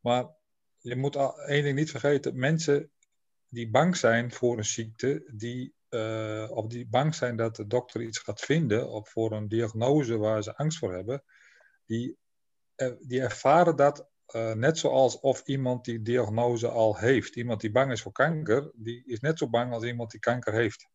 [0.00, 0.28] Maar
[0.78, 1.16] je moet
[1.46, 2.90] één ding niet vergeten: mensen
[3.48, 8.02] die bang zijn voor een ziekte, die, eh, of die bang zijn dat de dokter
[8.02, 11.22] iets gaat vinden, of voor een diagnose waar ze angst voor hebben,
[11.86, 12.16] die,
[12.74, 17.36] eh, die ervaren dat eh, net zoals of iemand die diagnose al heeft.
[17.36, 20.52] Iemand die bang is voor kanker, die is net zo bang als iemand die kanker
[20.52, 20.88] heeft.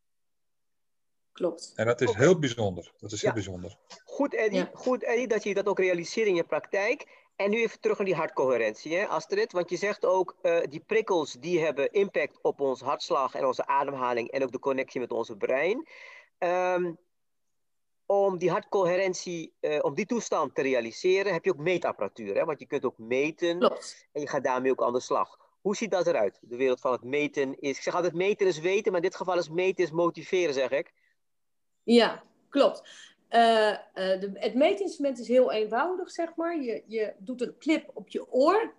[1.33, 1.71] Klopt.
[1.75, 2.91] En dat is heel bijzonder.
[2.99, 3.77] Dat is heel bijzonder.
[4.05, 4.69] Goed, Eddie, Ja.
[4.73, 7.21] goed, Eddie, dat je dat ook realiseert in je praktijk.
[7.35, 9.51] En nu even terug naar die hartcoherentie, hè, Astrid.
[9.51, 13.65] Want je zegt ook, eh, die prikkels die hebben impact op ons hartslag en onze
[13.65, 15.87] ademhaling en ook de connectie met onze brein.
[16.37, 16.93] Ehm,
[18.05, 22.35] om die hartcoherentie, eh, om die toestand te realiseren, heb je ook meetapparatuur.
[22.35, 22.45] Hè?
[22.45, 24.07] Want je kunt ook meten Klopt.
[24.11, 25.37] en je gaat daarmee ook aan de slag.
[25.61, 26.39] Hoe ziet dat eruit?
[26.41, 29.17] De wereld van het meten is, ik zeg altijd meten is weten, maar in dit
[29.17, 30.93] geval is meten is motiveren, zeg ik.
[31.83, 32.83] Ja, klopt.
[33.27, 36.61] Eh, eh, de, het meetinstrument is heel eenvoudig, zeg maar.
[36.61, 38.73] Je, je doet een clip op je oor.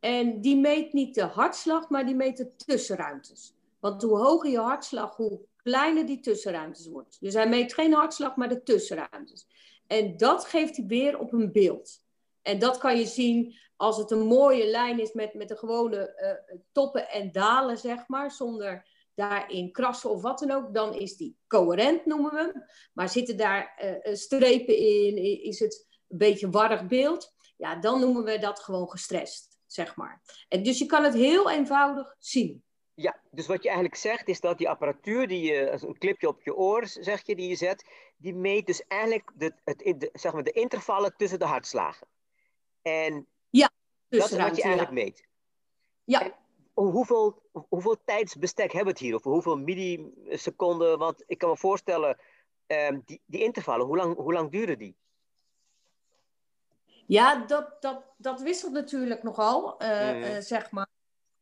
[0.00, 3.54] En die meet niet de hartslag, maar die meet de tussenruimtes.
[3.80, 7.16] Want hoe hoger je hartslag, hoe kleiner die tussenruimtes wordt.
[7.20, 9.46] Dus hij meet geen hartslag, maar de tussenruimtes.
[9.86, 12.04] En dat geeft hij weer op een beeld.
[12.42, 16.14] En dat kan je zien als het een mooie lijn is met, met de gewone
[16.14, 18.30] eh, toppen en dalen, zeg maar.
[18.30, 22.64] Zonder daarin krassen of wat dan ook, dan is die coherent, noemen we hem.
[22.92, 28.24] Maar zitten daar eh, strepen in, is het een beetje warrig beeld, ja, dan noemen
[28.24, 30.22] we dat gewoon gestrest, zeg maar.
[30.48, 32.64] En dus je kan het heel eenvoudig zien.
[32.94, 36.28] Ja, dus wat je eigenlijk zegt is dat die apparatuur die je, als een clipje
[36.28, 37.84] op je oor zeg je, die je zet,
[38.16, 42.06] die meet dus eigenlijk de, het, de, zeg maar de intervallen tussen de hartslagen.
[42.82, 43.26] En
[44.08, 45.04] dat is wat je eigenlijk ja.
[45.04, 45.26] meet.
[46.04, 46.36] Ja,
[46.76, 49.14] Hoeveel, hoeveel tijdsbestek hebben we het hier?
[49.14, 50.98] Of hoeveel milliseconden?
[50.98, 52.16] Want ik kan me voorstellen,
[52.66, 54.96] ehm, die, die intervallen, hoe lang, hoe lang duren die?
[57.06, 60.22] Ja, dat, dat, dat wisselt natuurlijk nogal, eh, Mhm.
[60.22, 60.86] eh, zeg maar.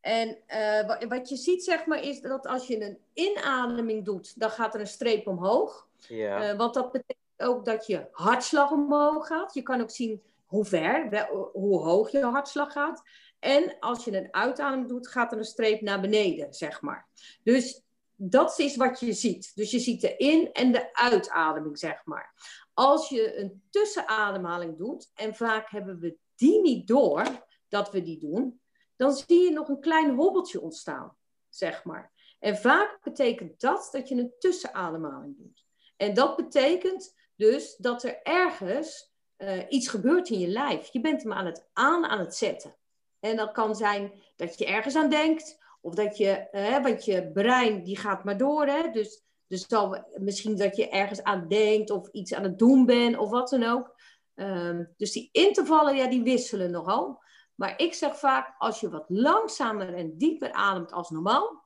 [0.01, 4.41] En eh, wa- wat je ziet, zeg maar, is dat als je een inademing doet,
[4.41, 5.89] dan gaat er een streep omhoog.
[5.99, 6.57] Ja.
[6.57, 9.55] Want dat betekent ook dat je hartslag omhoog gaat.
[9.55, 13.03] Je kan ook zien hoe ver, hoe hoog je hartslag gaat.
[13.45, 17.09] En als je een uitademing doet, gaat er een streep naar beneden, zeg maar.
[17.43, 17.83] Dus
[18.17, 19.53] dat is wat je ziet.
[19.55, 22.35] Dus je ziet de in- en de uitademing, zeg maar.
[22.75, 28.19] Als je een tussenademhaling doet, en vaak hebben we die niet door, dat we die
[28.19, 28.61] doen,
[28.97, 31.17] dan zie je nog een klein hobbeltje ontstaan,
[31.49, 32.13] zeg maar.
[32.39, 35.65] En vaak betekent dat dat je een tussenademhaling doet.
[35.97, 40.93] En dat betekent dus dat er ergens eh, iets gebeurt in je lijf.
[40.93, 42.77] Je bent hem aan het aan aan het zetten.
[43.25, 46.49] En dat kan zijn dat je ergens aan denkt, of dat je,
[46.83, 48.67] want je brein die gaat maar door.
[48.67, 48.91] Hè?
[48.91, 53.17] Dus, dus zal, misschien dat je ergens aan denkt of iets aan het doen bent
[53.17, 53.95] of wat dan ook.
[54.35, 57.23] Ehm, dus die intervallen, ja, die wisselen nogal.
[57.55, 61.65] Maar ik zeg vaak, als je wat langzamer en dieper ademt als normaal,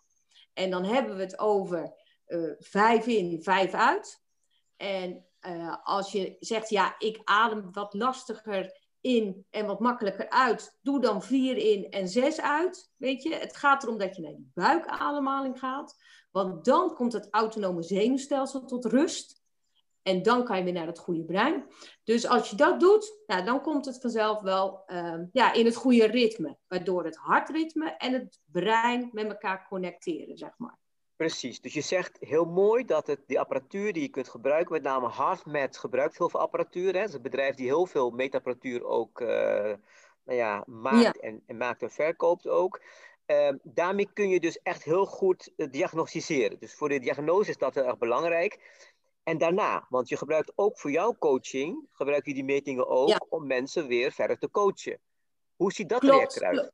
[0.52, 1.94] en dan hebben we het over
[2.24, 4.22] eh, vijf in, vijf uit.
[4.76, 10.78] En eh, als je zegt, ja, ik adem wat lastiger in en wat makkelijker uit,
[10.80, 12.90] doe dan vier in en zes uit.
[12.96, 15.96] Weet je, het gaat erom dat je naar die buikademhaling gaat.
[16.30, 19.42] Want dan komt het autonome zenuwstelsel tot rust.
[20.02, 21.66] En dan kan je weer naar het goede brein.
[22.04, 25.76] Dus als je dat doet, nou, dan komt het vanzelf wel ehm, ja, in het
[25.76, 26.56] goede ritme.
[26.66, 30.78] Waardoor het hartritme en het brein met elkaar connecteren, zeg maar.
[31.18, 34.82] Precies, dus je zegt heel mooi dat het, die apparatuur die je kunt gebruiken, met
[34.82, 36.92] name HeartMath gebruikt heel veel apparatuur.
[36.92, 36.98] Hè?
[36.98, 39.28] Het is een bedrijf die heel veel meetapparatuur ook uh,
[40.24, 42.80] nou ja, maakt En, en, maakt en verkoopt ook.
[43.26, 46.58] Uh, daarmee kun je dus echt heel goed uh, diagnosticeren.
[46.58, 48.58] Dus voor de diagnose is dat heel erg belangrijk.
[49.22, 53.20] En daarna, want je gebruikt ook voor jouw coaching, gebruik je die metingen ook ja.
[53.28, 55.00] om mensen weer verder te coachen.
[55.56, 56.72] Hoe ziet dat klopt, eruit?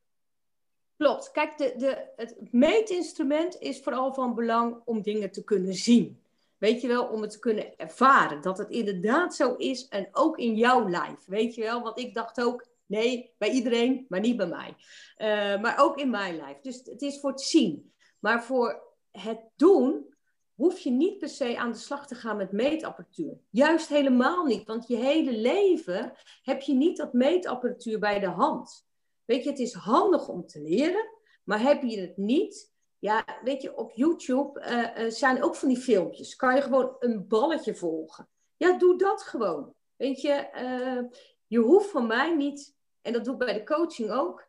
[0.96, 1.30] Klopt.
[1.30, 6.22] Kijk, de, de, het meetinstrument is vooral van belang om dingen te kunnen zien.
[6.58, 8.40] Weet je wel, om het te kunnen ervaren.
[8.40, 11.24] Dat het inderdaad zo is en ook in jouw lijf.
[11.26, 14.74] Weet je wel, want ik dacht ook, nee, bij iedereen, maar niet bij mij.
[15.18, 16.60] Uh, maar ook in mijn lijf.
[16.60, 17.92] Dus het is voor het zien.
[18.18, 20.14] Maar voor het doen
[20.54, 23.38] hoef je niet per se aan de slag te gaan met meetapparatuur.
[23.50, 28.83] Juist helemaal niet, want je hele leven heb je niet dat meetapparatuur bij de hand.
[29.24, 31.08] Weet je, het is handig om te leren,
[31.44, 35.78] maar heb je het niet, ja, weet je, op YouTube uh, zijn ook van die
[35.78, 36.36] filmpjes.
[36.36, 38.28] Kan je gewoon een balletje volgen.
[38.56, 39.74] Ja, doe dat gewoon.
[39.96, 44.10] Weet je, uh, je hoeft van mij niet, en dat doe ik bij de coaching
[44.10, 44.46] ook,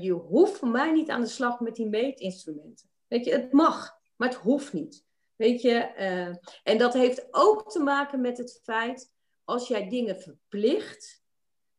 [0.00, 2.90] je hoeft van mij niet aan de slag met die meetinstrumenten.
[3.06, 5.04] Weet je, het mag, maar het hoeft niet.
[5.36, 5.74] Weet je,
[6.62, 9.12] en dat heeft ook te maken met het feit,
[9.44, 11.22] als jij dingen verplicht,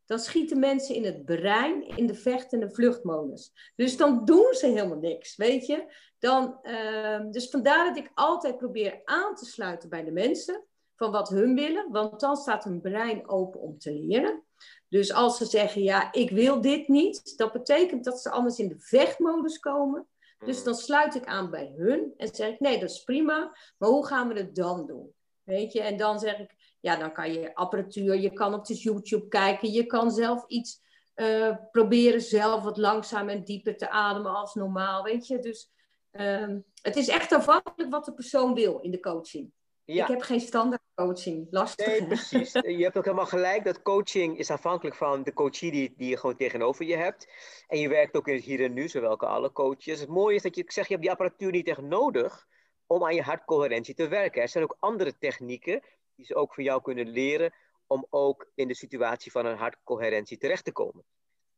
[0.10, 3.72] dan schieten mensen in het brein in de vecht- en de vluchtmodus.
[3.76, 5.94] Dus dan doen ze helemaal niks, weet je.
[6.20, 10.64] Dan, uh, dus vandaar dat ik altijd probeer aan te sluiten bij de mensen
[10.96, 14.44] van wat hun willen, want dan staat hun brein open om te leren.
[14.88, 18.68] Dus als ze zeggen, ja, ik wil dit niet, dat betekent dat ze anders in
[18.68, 20.08] de vechtmodus komen.
[20.46, 23.90] Dus dan sluit ik aan bij hun en zeg ik, nee, dat is prima, maar
[23.90, 25.14] hoe gaan we het dan doen?
[25.44, 28.76] Weet je, en dan zeg ik, ja, dan kan je apparatuur, je kan op de
[28.76, 30.82] YouTube kijken, je kan zelf iets
[31.16, 35.40] uh, proberen, zelf wat langzaam en dieper te ademen als normaal, weet je.
[35.40, 35.72] Dus
[36.12, 39.52] um, het is echt afhankelijk wat de persoon wil in de coaching.
[39.86, 40.04] Ja.
[40.04, 41.88] Ik heb geen standaard coaching, lastig.
[41.88, 42.52] Nee, precies.
[42.78, 46.18] je hebt ook helemaal gelijk dat coaching is afhankelijk van de coachie die, die je
[46.18, 47.28] gewoon tegenover je hebt.
[47.68, 50.00] En je werkt ook in het hier en nu, zowel als alle coaches.
[50.00, 52.48] Het mooie is dat je, ik zeg, je hebt die apparatuur niet echt nodig
[52.88, 54.42] om aan je hartcoherentie te werken.
[54.42, 55.82] Er zijn ook andere technieken
[56.20, 57.54] die ze ook voor jou kunnen leren
[57.88, 61.04] om ook in de situatie van een hartcoherentie terecht te komen.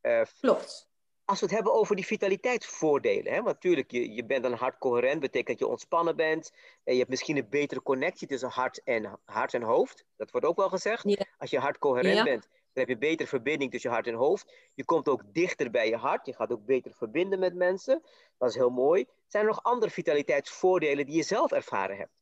[0.02, 0.90] Uh, Klopt
[1.24, 3.32] als we het hebben over die vitaliteitsvoordelen.
[3.32, 3.42] Hè?
[3.42, 6.52] Want natuurlijk, je, je bent dan hartcoherent, betekent dat je ontspannen bent.
[6.84, 10.04] En je hebt misschien een betere connectie tussen hart en, hart en hoofd.
[10.16, 11.02] Dat wordt ook wel gezegd.
[11.08, 11.24] Ja.
[11.38, 12.24] Als je hartcoherent Ja.
[12.24, 14.54] bent, dan heb je betere verbinding tussen hart en hoofd.
[14.74, 16.26] Je komt ook dichter bij je hart.
[16.26, 18.02] Je gaat ook beter verbinden met mensen.
[18.38, 19.06] Dat is heel mooi.
[19.26, 22.12] Zijn er nog andere vitaliteitsvoordelen die je zelf ervaren hebt?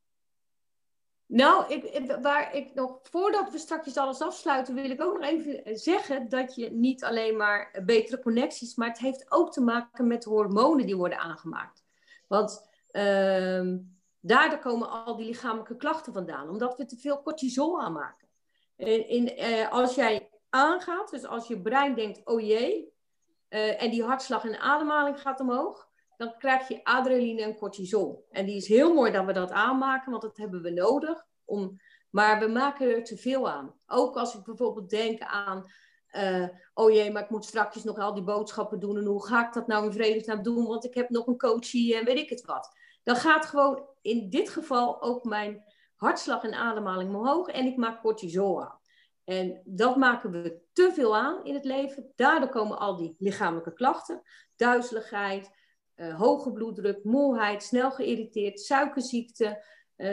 [1.30, 5.78] Nou, ik, waar ik nog, voordat we straks alles afsluiten, wil ik ook nog even
[5.78, 10.24] zeggen dat je niet alleen maar betere connecties, maar het heeft ook te maken met
[10.24, 11.84] hormonen die worden aangemaakt.
[12.26, 13.78] Want ehm,
[14.20, 18.28] daardoor komen al die lichamelijke klachten vandaan, omdat we te veel cortisol aanmaken.
[18.76, 22.92] In, eh, als jij aangaat, dus als je brein denkt, oh jee,
[23.48, 25.89] eh, en die hartslag en ademhaling gaat omhoog,
[26.20, 28.26] dan krijg je adrenaline en cortisol.
[28.30, 31.26] En die is heel mooi dat we dat aanmaken, want dat hebben we nodig.
[31.44, 31.80] Om,
[32.10, 33.74] maar we maken er te veel aan.
[33.86, 35.64] Ook als ik bijvoorbeeld denk aan,
[36.06, 38.96] eh, oh jee, maar ik moet straks nog al die boodschappen doen.
[38.96, 40.66] En hoe ga ik dat nou in vredesnaam doen?
[40.66, 42.70] Want ik heb nog een coachie en weet ik het wat.
[43.02, 45.64] Dan gaat gewoon in dit geval ook mijn
[45.96, 47.48] hartslag en ademhaling omhoog.
[47.48, 48.80] En ik maak cortisol aan.
[49.24, 52.12] En dat maken we te veel aan in het leven.
[52.16, 54.22] Daardoor komen al die lichamelijke klachten.
[54.56, 55.50] Duizeligheid,
[56.00, 59.64] uh, hoge bloeddruk, moeheid, snel geïrriteerd, suikerziekte.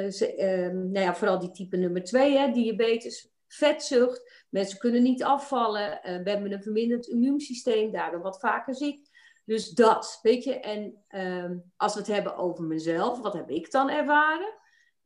[0.09, 4.45] Ze, uh, nou ja, vooral die type nummer 2, hè, diabetes, vetzucht.
[4.49, 5.99] Mensen kunnen niet afvallen.
[6.03, 9.09] we hebben een verminderd immuunsysteem, daardoor wat vaker ziek.
[9.45, 10.59] Dus dat, weet je.
[10.59, 14.53] En ehm, als we het hebben over mezelf, wat heb ik dan ervaren?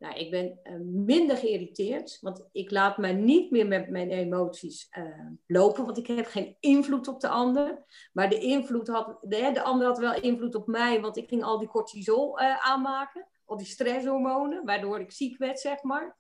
[0.02, 4.88] Nou, ik ben uh, minder geïrriteerd, want ik laat mij niet meer met mijn emoties
[4.98, 7.86] uh, lopen, want ik heb geen invloed op de ander.
[8.14, 11.44] Maar de invloed had, de, de ander had wel invloed op mij, want ik ging
[11.44, 16.18] al die cortisol uh, aanmaken, al die stresshormonen, waardoor ik ziek werd, zeg maar.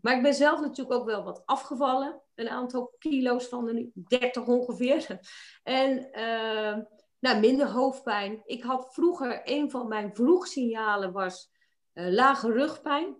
[0.00, 4.46] Maar ik ben zelf natuurlijk ook wel wat afgevallen, een aantal kilo's van de 30
[4.46, 5.20] ongeveer.
[5.62, 6.08] en
[7.18, 8.42] nou, minder hoofdpijn.
[8.44, 11.52] Ik had vroeger, een van mijn vroegsignalen was
[11.94, 13.16] lage rugpijn.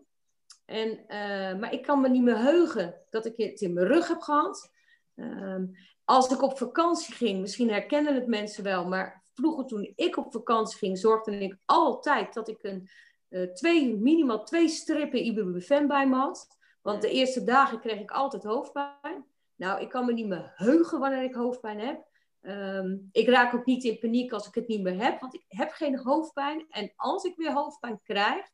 [0.65, 4.09] En, uh, maar ik kan me niet meer heugen dat ik het in mijn rug
[4.09, 4.73] heb gehad.
[5.15, 5.63] Uh,
[6.05, 10.33] als ik op vakantie ging, misschien herkennen het mensen wel, maar vroeger toen ik op
[10.33, 12.89] vakantie ging, zorgde ik altijd dat ik een,
[13.29, 16.47] uh, twee, minimaal twee strippen ibuprofen bij me had.
[16.83, 19.25] Want de eerste dagen kreeg ik altijd hoofdpijn.
[19.57, 22.07] Nou, ik kan me niet meer heugen wanneer ik hoofdpijn heb.
[22.41, 25.45] Ehm, ik raak ook niet in paniek als ik het niet meer heb, want ik
[25.49, 26.67] heb geen hoofdpijn.
[26.69, 28.47] En als ik weer hoofdpijn krijg,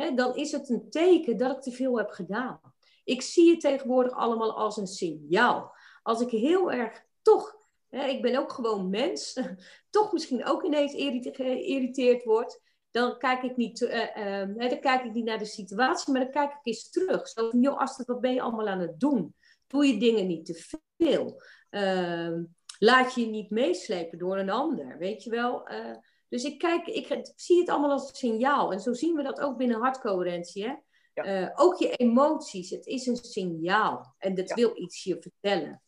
[0.00, 2.60] hè, dan is het een teken dat ik te veel heb gedaan.
[3.04, 5.74] Ik zie het tegenwoordig allemaal als een signaal.
[6.02, 7.56] Als ik heel erg toch,
[7.88, 9.40] hè, ik ben ook gewoon mens,
[9.90, 10.92] toch misschien ook ineens
[11.32, 16.12] geïrriteerd word, dan kijk ik niet, uh, uh, dan kijk ik niet naar de situatie,
[16.12, 17.28] maar dan kijk ik eens terug.
[17.28, 19.34] Zo van, joh, Astrid, wat ben je allemaal aan het doen?
[19.66, 21.42] Doe je dingen niet te veel?
[21.70, 22.38] Uh,
[22.78, 25.68] laat je je niet meeslepen door een ander, weet je wel?
[26.28, 28.72] Dus ik kijk, ik zie het allemaal als een signaal.
[28.72, 30.64] En zo zien we dat ook binnen hartcoherentie.
[30.64, 30.74] Hè?
[31.14, 31.42] Ja.
[31.42, 34.14] Uh, ook je emoties, het is een signaal.
[34.18, 34.54] En dat ja.
[34.54, 35.82] wil iets je vertellen.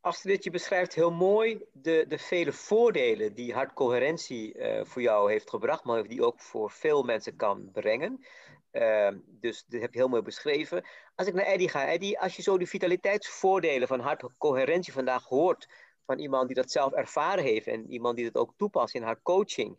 [0.00, 5.50] Astrid, je beschrijft heel mooi de, de vele voordelen die hartcoherentie uh, voor jou heeft
[5.50, 8.24] gebracht, maar die ook voor veel mensen kan brengen.
[8.72, 10.84] Uh, dus dat heb je heel mooi beschreven.
[11.14, 15.68] Als ik naar Eddie ga, Eddie, als je zo de vitaliteitsvoordelen van hartcoherentie vandaag hoort
[16.10, 19.22] van iemand die dat zelf ervaren heeft en iemand die dat ook toepast in haar
[19.22, 19.70] coaching.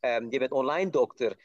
[0.00, 1.36] Um, je bent online dokter.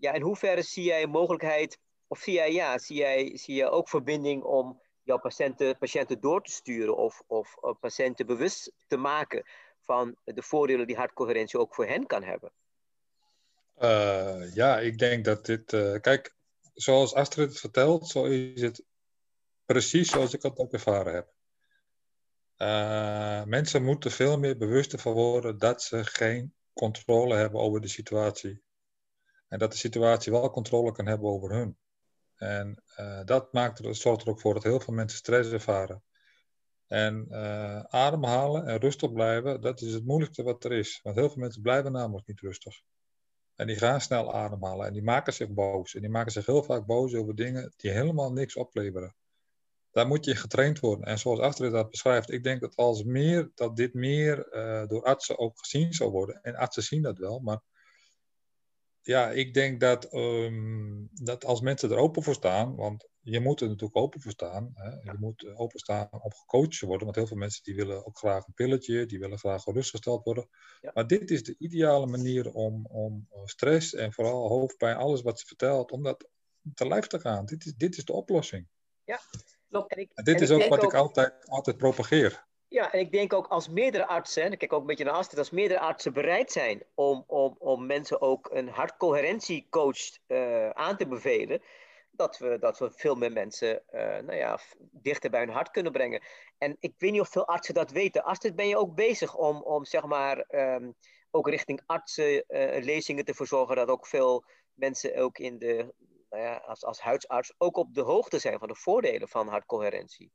[0.00, 3.88] Ja, in hoeverre zie jij mogelijkheid, of zie jij, ja, zie jij, zie jij ook
[3.88, 9.42] verbinding om jouw patiënten, patiënten door te sturen of, of, of patiënten bewust te maken
[9.80, 12.52] van de voordelen die hartcoherentie ook voor hen kan hebben?
[13.82, 15.72] Uh, ja, ik denk dat dit.
[15.72, 16.34] Uh, kijk,
[16.74, 18.84] zoals Astrid het vertelt, zo is het
[19.64, 21.28] precies zoals ik het ook ervaren heb.
[22.62, 27.88] Uh, mensen moeten veel meer bewust van worden dat ze geen controle hebben over de
[27.88, 28.62] situatie.
[29.48, 31.78] En dat de situatie wel controle kan hebben over hun.
[32.36, 36.02] En uh, dat maakt er, zorgt er ook voor dat heel veel mensen stress ervaren.
[36.86, 41.00] En uh, ademhalen en rustig blijven, dat is het moeilijkste wat er is.
[41.02, 42.80] Want heel veel mensen blijven namelijk niet rustig.
[43.54, 45.94] En die gaan snel ademhalen en die maken zich boos.
[45.94, 49.14] En die maken zich heel vaak boos over dingen die helemaal niks opleveren
[49.92, 51.06] daar moet je getraind worden.
[51.06, 55.02] En zoals Astrid dat beschrijft, ik denk dat, als meer, dat dit meer uh, door
[55.02, 56.42] artsen ook gezien zou worden.
[56.42, 57.60] En artsen zien dat wel, maar
[59.02, 63.60] ja, ik denk dat, um, dat als mensen er open voor staan, want je moet
[63.60, 64.70] er natuurlijk open voor staan.
[64.74, 64.88] Hè?
[64.88, 68.46] Je moet openstaan om gecoacht te worden, want heel veel mensen die willen ook graag
[68.46, 70.48] een pilletje, die willen graag gerustgesteld worden.
[70.80, 70.90] Ja.
[70.94, 75.46] Maar dit is de ideale manier om, om stress en vooral hoofdpijn, alles wat ze
[75.46, 76.28] vertelt, om dat
[76.74, 77.44] te lijf te gaan.
[77.44, 78.68] Dit is, dit is de oplossing.
[79.04, 79.20] Ja,
[79.72, 79.92] Klopt.
[79.92, 82.44] En ik, dit en is ook wat ook, ik altijd, altijd propageer.
[82.68, 85.14] Ja, en ik denk ook als meerdere artsen, en ik kijk ook een beetje naar
[85.14, 90.96] Astrid, als meerdere artsen bereid zijn om, om, om mensen ook een hartcoherentiecoach uh, aan
[90.96, 91.62] te bevelen,
[92.10, 95.92] dat we, dat we veel meer mensen uh, nou ja, dichter bij hun hart kunnen
[95.92, 96.22] brengen.
[96.58, 98.24] En ik weet niet of veel artsen dat weten.
[98.24, 100.94] Astrid, ben je ook bezig om, om zeg maar, um,
[101.30, 105.94] ook richting artsen uh, lezingen te verzorgen, dat ook veel mensen ook in de
[106.32, 110.32] nou ja, als, als huidsarts ook op de hoogte zijn van de voordelen van hartcoherentie?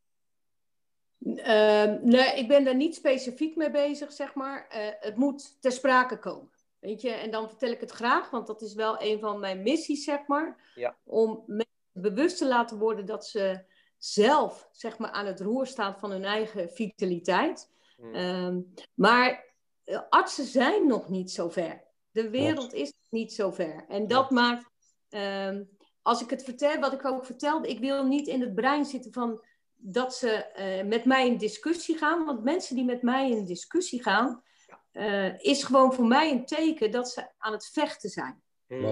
[1.19, 4.67] Uh, nee, ik ben daar niet specifiek mee bezig, zeg maar.
[4.71, 6.51] Uh, het moet ter sprake komen.
[6.79, 9.61] Weet je, en dan vertel ik het graag, want dat is wel een van mijn
[9.61, 10.71] missies, zeg maar.
[10.75, 10.97] Ja.
[11.03, 13.63] Om mensen bewust te laten worden dat ze
[13.97, 17.71] zelf, zeg maar, aan het roer staan van hun eigen vitaliteit.
[17.95, 18.15] Hmm.
[18.15, 18.55] Uh,
[18.93, 19.45] maar
[19.83, 21.83] eh, artsen zijn nog niet zo ver.
[22.11, 23.85] De wereld is niet zo ver.
[23.87, 24.69] En dat maakt
[25.09, 25.63] ehm,
[26.07, 29.13] als ik het vertel, wat ik ook vertelde, ik wil niet in het brein zitten
[29.13, 29.43] van
[29.75, 30.45] dat ze
[30.81, 32.25] uh, met mij in discussie gaan.
[32.25, 34.43] Want mensen die met mij in discussie gaan,
[34.91, 38.41] uh, is gewoon voor mij een teken dat ze aan het vechten zijn.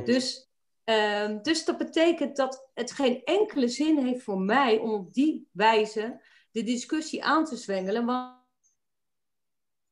[0.05, 0.49] Dus,
[0.85, 5.47] uh, dus dat betekent dat het geen enkele zin heeft voor mij om op die
[5.51, 8.05] wijze de discussie aan te zwengelen.
[8.05, 8.35] Want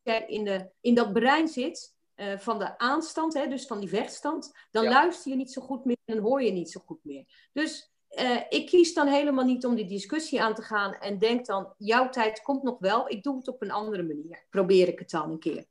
[0.01, 3.89] jij in, de, in dat brein zit, uh, van de aanstand, hè, dus van die
[3.89, 4.89] vechtstand, dan ja.
[4.89, 7.49] luister je niet zo goed meer en hoor je niet zo goed meer.
[7.53, 11.45] Dus uh, ik kies dan helemaal niet om die discussie aan te gaan en denk
[11.45, 14.45] dan, jouw tijd komt nog wel, ik doe het op een andere manier.
[14.49, 15.65] Probeer ik het dan een keer.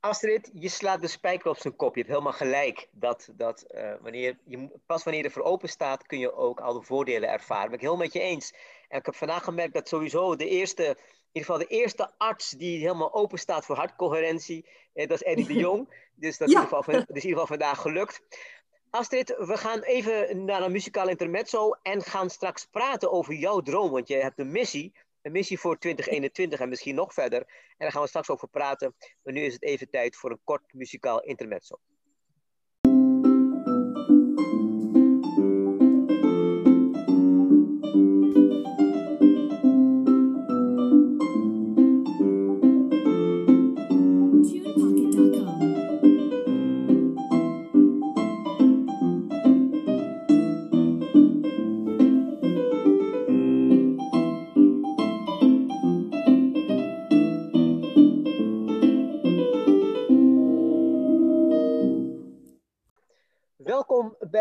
[0.00, 1.94] Astrid, je slaat de spijker op zijn kop.
[1.94, 6.06] Je hebt helemaal gelijk dat, dat uh, wanneer je, pas wanneer je ervoor open staat,
[6.06, 7.70] kun je ook al de voordelen ervaren.
[7.70, 8.54] Ben ik heel met je eens.
[8.88, 10.96] En ik heb vandaag gemerkt dat sowieso de eerste
[11.32, 14.66] in ieder geval de eerste arts die helemaal open staat voor hartcoherentie.
[14.92, 15.88] Eh, dat is Eddie de Jong.
[16.14, 16.60] Dus dat is, ja.
[16.60, 18.22] in ieder geval, dus in ieder geval vandaag gelukt.
[18.90, 23.90] Astrid, we gaan even naar een muzikaal intermezzo en gaan straks praten over jouw droom.
[23.90, 24.92] Want je hebt een missie,
[25.22, 27.40] een missie voor 2021 en misschien nog verder.
[27.40, 28.94] En daar gaan we straks over praten.
[29.22, 31.78] Maar nu is het even tijd voor een kort muzikaal intermezzo.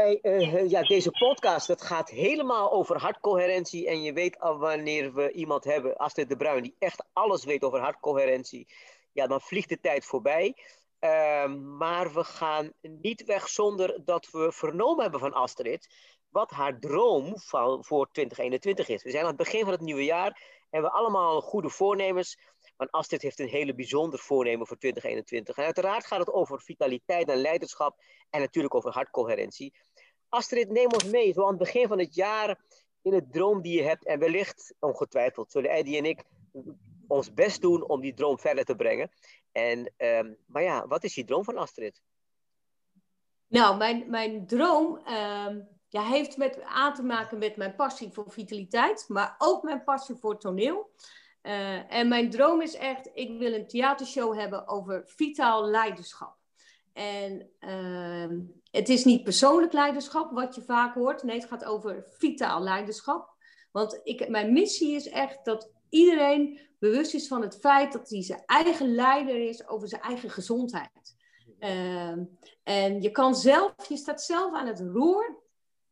[0.10, 3.88] Hey, uh, ja, deze podcast dat gaat helemaal over hartcoherentie.
[3.88, 7.64] En je weet al wanneer we iemand hebben, Astrid de Bruin, die echt alles weet
[7.64, 8.68] over hartcoherentie.
[9.12, 10.56] Ja, dan vliegt de tijd voorbij.
[11.00, 15.88] Uh, maar we gaan niet weg zonder dat we vernomen hebben van Astrid
[16.30, 19.04] wat haar droom van, voor 2021 is.
[19.04, 22.38] We zijn aan het begin van het nieuwe jaar en we allemaal goede voornemens.
[22.78, 25.58] Want Astrid heeft een hele bijzonder voornemen voor 2021.
[25.58, 29.74] En uiteraard gaat het over vitaliteit en leiderschap en natuurlijk over hartcoherentie.
[30.30, 32.60] Astrid, neem ons mee, zo aan het begin van het jaar,
[33.02, 34.06] in het droom die je hebt.
[34.06, 36.24] En wellicht, ongetwijfeld, zullen Eddie en ik
[37.08, 39.12] ons best doen om die droom verder te brengen.
[39.52, 42.02] En, um, maar ja, wat is die droom van Astrid?
[43.48, 48.32] Nou, mijn, mijn droom um, ja, heeft met, aan te maken met mijn passie voor
[48.32, 50.92] vitaliteit, maar ook mijn passie voor toneel.
[51.42, 56.39] Uh, en mijn droom is echt, ik wil een theatershow hebben over vitaal leiderschap.
[56.94, 58.40] En uh,
[58.72, 61.24] het is niet persoonlijk leiderschap, wat je vaak hoort.
[61.24, 63.38] Nee, het gaat over vitaal leiderschap.
[63.72, 68.24] Want ik, mijn missie is echt dat iedereen bewust is van het feit dat hij
[68.24, 71.18] zijn eigen leider is over zijn eigen gezondheid.
[71.60, 72.18] Uh,
[72.64, 75.48] en je kan zelf, je staat zelf aan het roer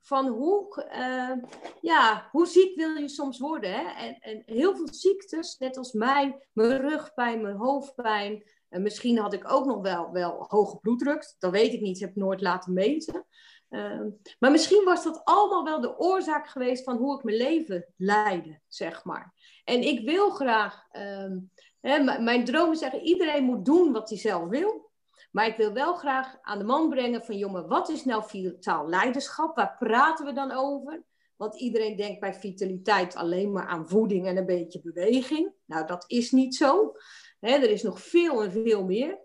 [0.07, 3.71] van hoe, uh, ja, hoe ziek wil je soms worden.
[3.71, 3.83] Hè?
[3.83, 8.43] En, en heel veel ziektes, net als mij, mijn rugpijn, mijn hoofdpijn.
[8.69, 11.35] En misschien had ik ook nog wel, wel hoge bloeddruk.
[11.39, 13.25] Dat weet ik niet, heb ik nooit laten meten.
[13.69, 14.01] Uh,
[14.39, 18.59] maar misschien was dat allemaal wel de oorzaak geweest van hoe ik mijn leven leidde,
[18.67, 19.33] zeg maar.
[19.63, 21.37] En ik wil graag, uh,
[21.79, 24.91] hè, mijn droom is zeggen, iedereen moet doen wat hij zelf wil.
[25.31, 28.89] Maar ik wil wel graag aan de man brengen van, jongen, wat is nou vitaal
[28.89, 29.55] leiderschap?
[29.55, 31.03] Waar praten we dan over?
[31.35, 35.53] Want iedereen denkt bij vitaliteit alleen maar aan voeding en een beetje beweging.
[35.65, 36.93] Nou, dat is niet zo.
[37.39, 39.19] Er is nog veel en veel meer.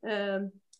[0.00, 0.34] Uh,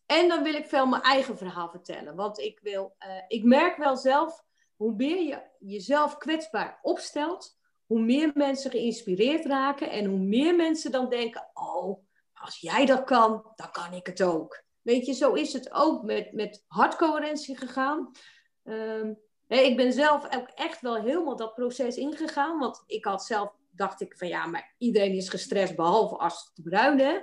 [0.06, 2.14] en dan wil ik veel mijn eigen verhaal vertellen.
[2.14, 4.44] Want ik, wil, uh, ik merk wel zelf,
[4.76, 10.90] hoe meer je jezelf kwetsbaar opstelt, hoe meer mensen geïnspireerd raken en hoe meer mensen
[10.90, 14.62] dan denken, oh, als jij dat kan, dan kan ik het ook.
[14.82, 18.10] Weet je, zo is het ook met, met hartcoherentie gegaan.
[18.64, 19.18] Um,
[19.48, 22.58] ik ben zelf ook echt wel helemaal dat proces ingegaan.
[22.58, 26.62] Want ik had zelf, dacht ik van ja, maar iedereen is gestrest behalve Astrid de
[26.62, 26.98] Bruin.
[26.98, 27.18] Hè?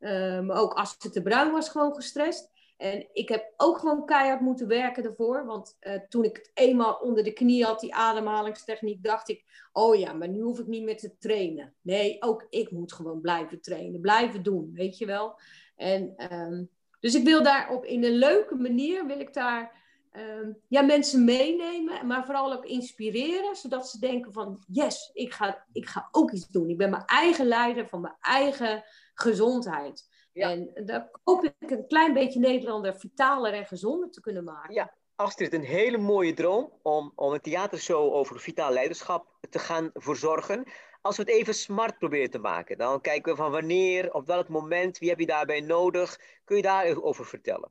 [0.00, 2.50] Uh, maar ook Astrid de Bruin was gewoon gestrest.
[2.76, 5.46] En ik heb ook gewoon keihard moeten werken ervoor.
[5.46, 9.98] Want uh, toen ik het eenmaal onder de knie had, die ademhalingstechniek, dacht ik: oh
[9.98, 11.74] ja, maar nu hoef ik niet meer te trainen.
[11.80, 15.38] Nee, ook ik moet gewoon blijven trainen, blijven doen, weet je wel.
[15.76, 19.81] En um, dus ik wil daar op in een leuke manier, wil ik daar
[20.16, 25.64] um, ja, mensen meenemen, maar vooral ook inspireren, zodat ze denken van, yes, ik ga,
[25.72, 26.68] ik ga ook iets doen.
[26.68, 28.84] Ik ben mijn eigen leider van mijn eigen
[29.14, 30.10] gezondheid.
[30.32, 30.50] Ja.
[30.50, 34.74] En daar hoop ik een klein beetje Nederlander vitaler en gezonder te kunnen maken.
[34.74, 39.90] Ja, Astrid, een hele mooie droom om, om een theatershow over vitaal leiderschap te gaan
[39.94, 40.64] verzorgen.
[41.00, 44.48] Als we het even smart proberen te maken, dan kijken we van wanneer, op welk
[44.48, 46.20] moment, wie heb je daarbij nodig?
[46.44, 47.70] Kun je daarover vertellen?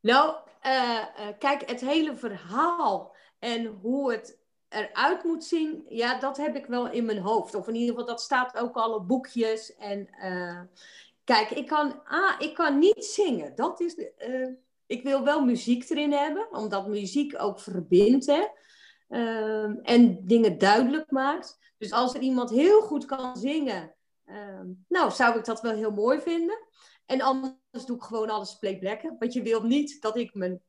[0.00, 0.34] Nou,
[0.66, 4.38] uh, uh, kijk, het hele verhaal en hoe het
[4.68, 7.54] eruit moet zien, ja, dat heb ik wel in mijn hoofd.
[7.54, 9.76] Of in ieder geval, dat staat ook al op boekjes.
[9.76, 10.60] En uh,
[11.24, 13.54] kijk, ik kan, ah, ik kan niet zingen.
[13.54, 13.96] Dat is,
[14.86, 18.26] ik wil wel muziek erin hebben, omdat muziek ook verbindt.
[18.26, 18.46] Hè?
[19.08, 21.58] Ehm, en dingen duidelijk maakt.
[21.78, 23.94] Dus als er iemand heel goed kan zingen,
[24.26, 26.58] uh, nou zou ik dat wel heel mooi vinden.
[27.10, 29.16] En anders doe ik gewoon alles playbacken.
[29.18, 30.62] Want je wil niet dat ik mijn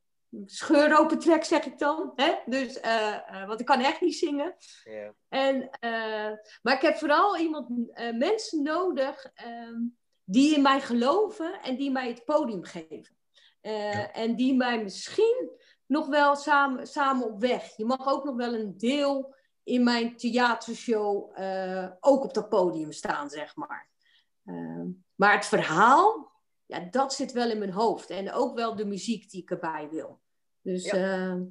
[0.46, 2.12] scheur open trek, zeg ik dan.
[2.16, 2.36] Hè?
[2.46, 4.56] Dus, uh, uh, want ik kan echt niet zingen.
[4.84, 5.12] Yeah.
[5.30, 7.70] En, uh, maar ik heb vooral iemand,
[8.18, 9.80] mensen nodig ehm,
[10.24, 13.16] die in mij geloven en die mij het podium geven.
[13.62, 14.12] Ja.
[14.12, 15.50] En die mij misschien
[15.86, 17.78] nog wel samen, samen op weg.
[17.78, 22.92] Je mag ook nog wel een deel in mijn theatershow uh, ook op dat podium
[22.92, 23.90] staan, zeg maar.
[24.46, 24.86] Uh,
[25.16, 26.31] maar het verhaal,
[26.72, 28.10] ja, dat zit wel in mijn hoofd.
[28.10, 30.20] En ook wel de muziek die ik erbij wil.
[30.62, 31.28] Dus, ja.
[31.28, 31.42] uh,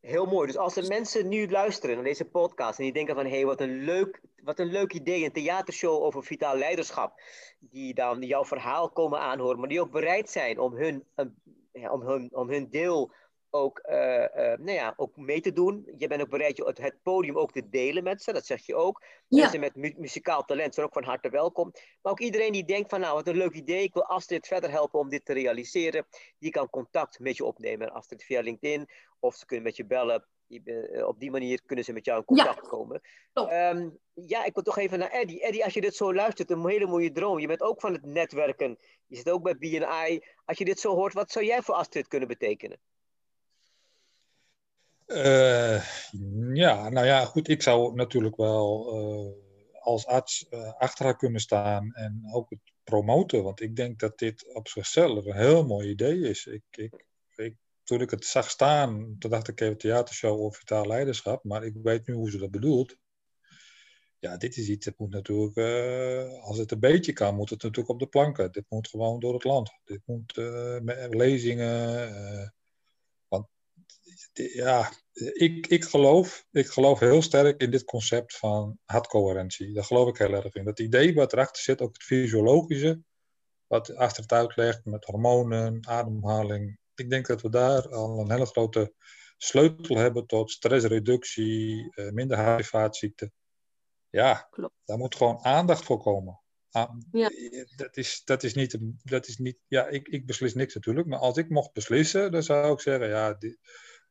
[0.00, 0.46] Heel mooi.
[0.46, 3.44] Dus als er mensen nu luisteren naar deze podcast en die denken van hé, hey,
[3.44, 7.20] wat, een leuk, wat een leuk idee, een theatershow over vitaal leiderschap,
[7.58, 11.04] die dan jouw verhaal komen aanhoren, maar die ook bereid zijn om hun,
[11.72, 13.12] om hun, om hun deel
[13.56, 15.92] ook, uh, uh, nou ja, ook mee te doen.
[15.96, 18.74] Je bent ook bereid het, het podium ook te delen met ze, dat zeg je
[18.74, 19.04] ook.
[19.28, 19.40] Ja.
[19.40, 21.72] Mensen met mu muzikaal talent zijn ook van harte welkom.
[22.02, 24.70] Maar ook iedereen die denkt van nou, wat een leuk idee, ik wil Astrid verder
[24.70, 26.06] helpen om dit te realiseren.
[26.38, 27.92] Die kan contact met je opnemen.
[27.92, 28.88] Astrid via LinkedIn
[29.20, 30.26] of ze kunnen met je bellen.
[30.48, 32.68] Eh, op die manier kunnen ze met jou in contact ja.
[32.68, 33.00] komen.
[33.34, 35.42] Um, ja, ik wil toch even naar Eddie.
[35.42, 37.38] Eddie, als je dit zo luistert, een hele mooie droom.
[37.38, 38.78] Je bent ook van het netwerken.
[39.06, 40.20] Je zit ook bij BNI.
[40.44, 42.80] Als je dit zo hoort, wat zou jij voor Astrid kunnen betekenen?
[45.06, 45.84] Uh,
[46.54, 47.48] ja, nou ja, goed.
[47.48, 48.94] Ik zou natuurlijk wel
[49.80, 53.42] als arts achter haar kunnen staan en ook het promoten.
[53.42, 56.46] Want ik denk dat dit op zichzelf een heel mooi idee is.
[56.46, 61.44] Ik, ik, toen ik het zag staan, toen dacht ik even theatershow over vitaal leiderschap.
[61.44, 62.96] Maar ik weet nu hoe ze dat bedoelt.
[64.18, 67.62] Ja, dit is iets, het moet natuurlijk, uh, als het een beetje kan, moet het
[67.62, 68.52] natuurlijk op de planken.
[68.52, 69.70] Dit moet gewoon door het land.
[69.84, 70.76] Dit moet uh,
[71.08, 72.54] lezingen.
[74.32, 74.92] Ja,
[75.32, 79.72] ik, ik, geloof, ik geloof heel sterk in dit concept van hartcoherentie.
[79.72, 80.64] Daar geloof ik heel erg in.
[80.64, 83.02] Dat idee wat erachter zit, ook het fysiologische,
[83.66, 86.78] wat achter het uitlegt met hormonen, ademhaling.
[86.94, 88.94] Ik denk dat we daar al een hele grote
[89.36, 93.32] sleutel hebben tot stressreductie, minder hartvaatziekten
[94.16, 94.74] ja, Klopt.
[94.84, 96.40] daar moet gewoon aandacht voor komen.
[96.76, 97.30] Ah, ja.
[97.76, 101.18] dat, is, dat is niet, dat is niet ja, ik, ik beslis niks natuurlijk, maar
[101.18, 103.58] als ik mocht beslissen, dan zou ik zeggen, ja, dit,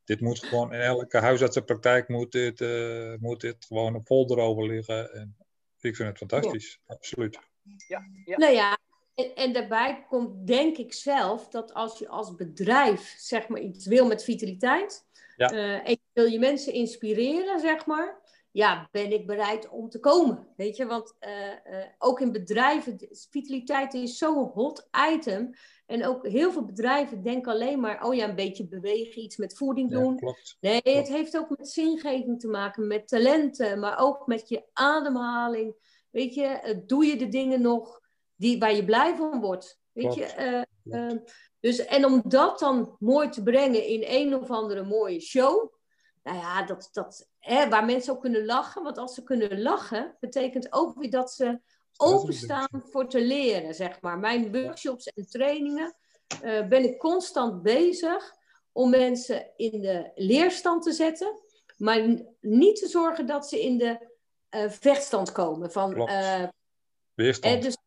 [0.04, 4.68] dit moet gewoon in elke huisartsenpraktijk moet dit, uh, moet dit gewoon een folder over
[4.68, 5.14] liggen.
[5.14, 5.38] En
[5.80, 7.40] ik vind het fantastisch, absoluut.
[7.88, 8.38] Ja, ja.
[8.38, 8.78] Nou ja,
[9.16, 13.86] en, en, daarbij komt denk ik zelf dat als je als bedrijf zeg maar iets
[13.86, 15.06] wil met vitaliteit,
[15.36, 15.54] ja.
[15.54, 18.22] uh, en je wil je mensen inspireren, zeg maar,
[18.56, 20.48] ja, ben ik bereid om te komen?
[20.56, 21.30] Weet je, want uh,
[21.78, 22.98] uh, ook in bedrijven,
[23.30, 25.54] vitaliteit is zo'n hot item.
[25.86, 29.58] En ook heel veel bedrijven denken alleen maar, oh ja, een beetje bewegen, iets met
[29.58, 30.20] voeding doen.
[30.60, 34.64] Ja, nee, het heeft ook met zingeving te maken, met talenten, maar ook met je
[34.74, 35.76] ademhaling.
[36.10, 38.02] Weet je, uh, doe je de dingen nog
[38.36, 39.80] die, waar je blij van wordt?
[39.92, 40.66] Weet je,
[41.60, 45.74] dus, en om dat dan mooi te brengen in een of andere mooie show,
[46.26, 48.84] nou ja, dat, dat, hè, waar mensen ook kunnen lachen.
[48.84, 51.60] Want als ze kunnen lachen, betekent ook weer dat ze
[51.98, 54.20] openstaan voor te leren, zeg maar.
[54.20, 55.96] Mijn workshops en trainingen
[56.44, 58.36] uh, ben ik constant bezig
[58.72, 61.40] om mensen in de leerstand te zetten,
[61.78, 64.08] maar niet te zorgen dat ze in de
[64.50, 65.72] uh, vechtstand komen.
[65.72, 66.44] Van, uh,
[67.14, 67.62] Weerstand.
[67.62, 67.78] Dus,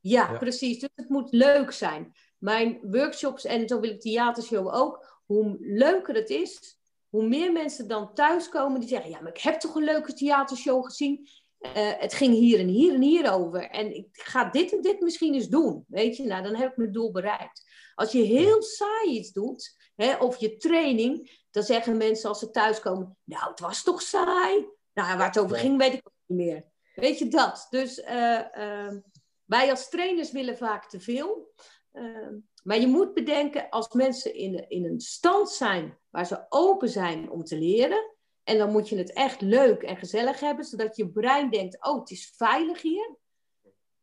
[0.00, 0.80] ja, ja, precies.
[0.80, 2.14] Dus het moet leuk zijn.
[2.38, 5.20] Mijn workshops en zo wil ik theatershow ook.
[5.26, 6.77] Hoe leuker het is,
[7.08, 10.84] hoe meer mensen dan thuiskomen die zeggen: Ja, maar ik heb toch een leuke theatershow
[10.84, 11.28] gezien.
[11.60, 13.70] Uh, het ging hier en hier en hier over.
[13.70, 15.84] En ik ga dit en dit misschien eens doen.
[15.88, 17.64] Weet je, nou, dan heb ik mijn doel bereikt.
[17.94, 22.50] Als je heel saai iets doet, hè, of je training, dan zeggen mensen als ze
[22.50, 24.66] thuiskomen: Nou, het was toch saai?
[24.92, 26.64] Nou, waar het over ging, weet ik ook niet meer.
[26.94, 27.66] Weet je dat?
[27.70, 28.94] Dus uh, uh,
[29.44, 31.52] wij als trainers willen vaak te veel.
[32.64, 37.30] Maar je moet bedenken, als mensen in, in een stand zijn waar ze open zijn
[37.30, 38.16] om te leren.
[38.44, 41.98] En dan moet je het echt leuk en gezellig hebben, zodat je brein denkt: oh,
[41.98, 43.16] het is veilig hier.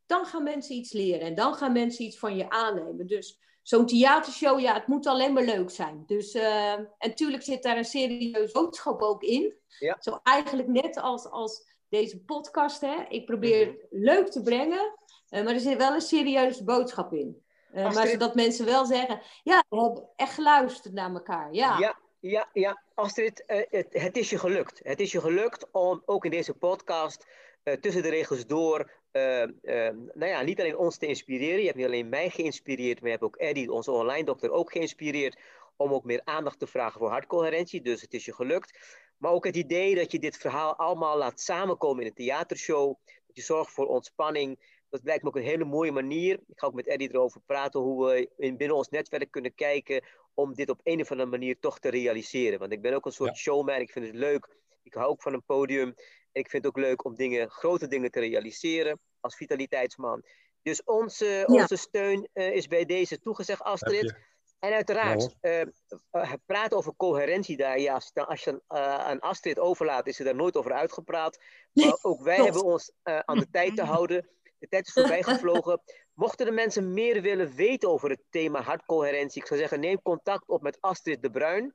[0.05, 3.07] Dan gaan mensen iets leren en dan gaan mensen iets van je aannemen.
[3.07, 6.03] Dus zo'n theatershow, ja, het moet alleen maar leuk zijn.
[6.05, 9.53] Dus, uh, en natuurlijk zit daar een serieus boodschap ook in.
[9.79, 9.97] Ja.
[9.99, 12.81] Zo eigenlijk net als, als deze podcast.
[12.81, 13.03] Hè?
[13.09, 14.03] Ik probeer het mhm.
[14.03, 14.97] leuk te brengen,
[15.29, 17.44] uh, maar er zit wel een serieuze boodschap in.
[17.75, 21.53] Uh, maar zodat mensen wel zeggen, ja, we hebben echt geluisterd naar elkaar.
[21.53, 22.49] Ja, ja, ja.
[22.53, 22.81] ja.
[22.93, 24.79] Astrid, uh, het, het, is je gelukt.
[24.83, 27.27] Het is je gelukt om ook in deze podcast
[27.63, 31.59] uh, tussen de regels door, nou ja, niet alleen ons te inspireren.
[31.59, 34.71] Je hebt niet alleen mij geïnspireerd, maar je hebt ook Eddie, onze online dokter, ook
[34.71, 35.39] geïnspireerd
[35.75, 37.81] om ook meer aandacht te vragen voor hartcoherentie.
[37.81, 38.79] Dus het is je gelukt.
[39.17, 42.95] Maar ook het idee dat je dit verhaal allemaal laat samenkomen in een theatershow.
[43.05, 44.59] Dat je zorgt voor ontspanning
[44.95, 46.33] dat lijkt me ook een hele mooie manier.
[46.33, 50.03] Ik ga ook met Eddie erover praten hoe we in, binnen ons netwerk kunnen kijken
[50.33, 52.59] om dit op een of andere manier toch te realiseren.
[52.59, 54.55] Want ik ben ook een soort showman, ik vind het leuk.
[54.83, 55.87] Ik hou ook van een podium.
[56.31, 60.23] En ik vind het ook leuk om dingen, grote dingen te realiseren als vitaliteitsman.
[60.61, 64.15] Dus onze, onze steun uh, is bij deze toegezegd, Astrid.
[64.59, 70.15] En uiteraard, uh, praten over coherentie daar, ja, als, als je aan Astrid overlaat, is
[70.15, 71.39] ze daar nooit over uitgepraat.
[71.73, 74.29] Maar ook wij hebben ons aan de tijd te houden.
[74.65, 75.81] De tijd is voorbij gevlogen.
[76.13, 80.47] Mochten de mensen meer willen weten over het thema hartcoherentie, ik zou zeggen, neem contact
[80.47, 81.73] op met Astrid de Bruin.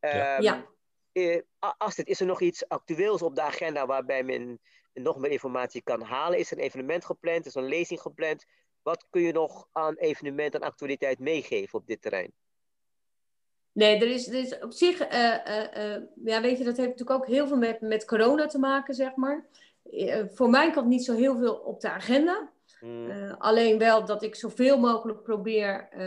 [0.00, 0.38] ja.
[0.38, 0.64] Ehm,
[1.12, 4.60] eh, Astrid, is er nog iets actueels op de agenda waarbij men
[4.92, 6.38] nog meer informatie kan halen?
[6.38, 7.46] Is er een evenement gepland?
[7.46, 8.44] Is er een lezing gepland?
[8.82, 12.32] Wat kun je nog aan evenement en actualiteit meegeven op dit terrein?
[13.72, 15.36] Nee, er is, er is op zich, uh,
[15.76, 18.94] uh, ja, weet je, dat heeft natuurlijk ook heel veel met, met corona te maken,
[18.94, 19.46] zeg maar.
[19.90, 22.52] Eh, voor mijn kant niet zo heel veel op de agenda.
[22.78, 23.10] Hmm.
[23.10, 26.00] Eh, alleen wel dat ik zoveel mogelijk probeer uh,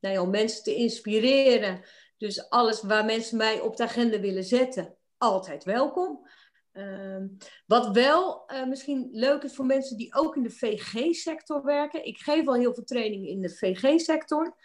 [0.00, 1.80] nou ja, om mensen te inspireren.
[2.16, 6.28] Dus alles waar mensen mij op de agenda willen zetten, altijd welkom.
[6.72, 7.26] Ehm,
[7.66, 12.06] wat wel uh, misschien leuk is voor mensen die ook in de VG-sector werken.
[12.06, 14.56] Ik geef al heel veel trainingen in de VG-sector.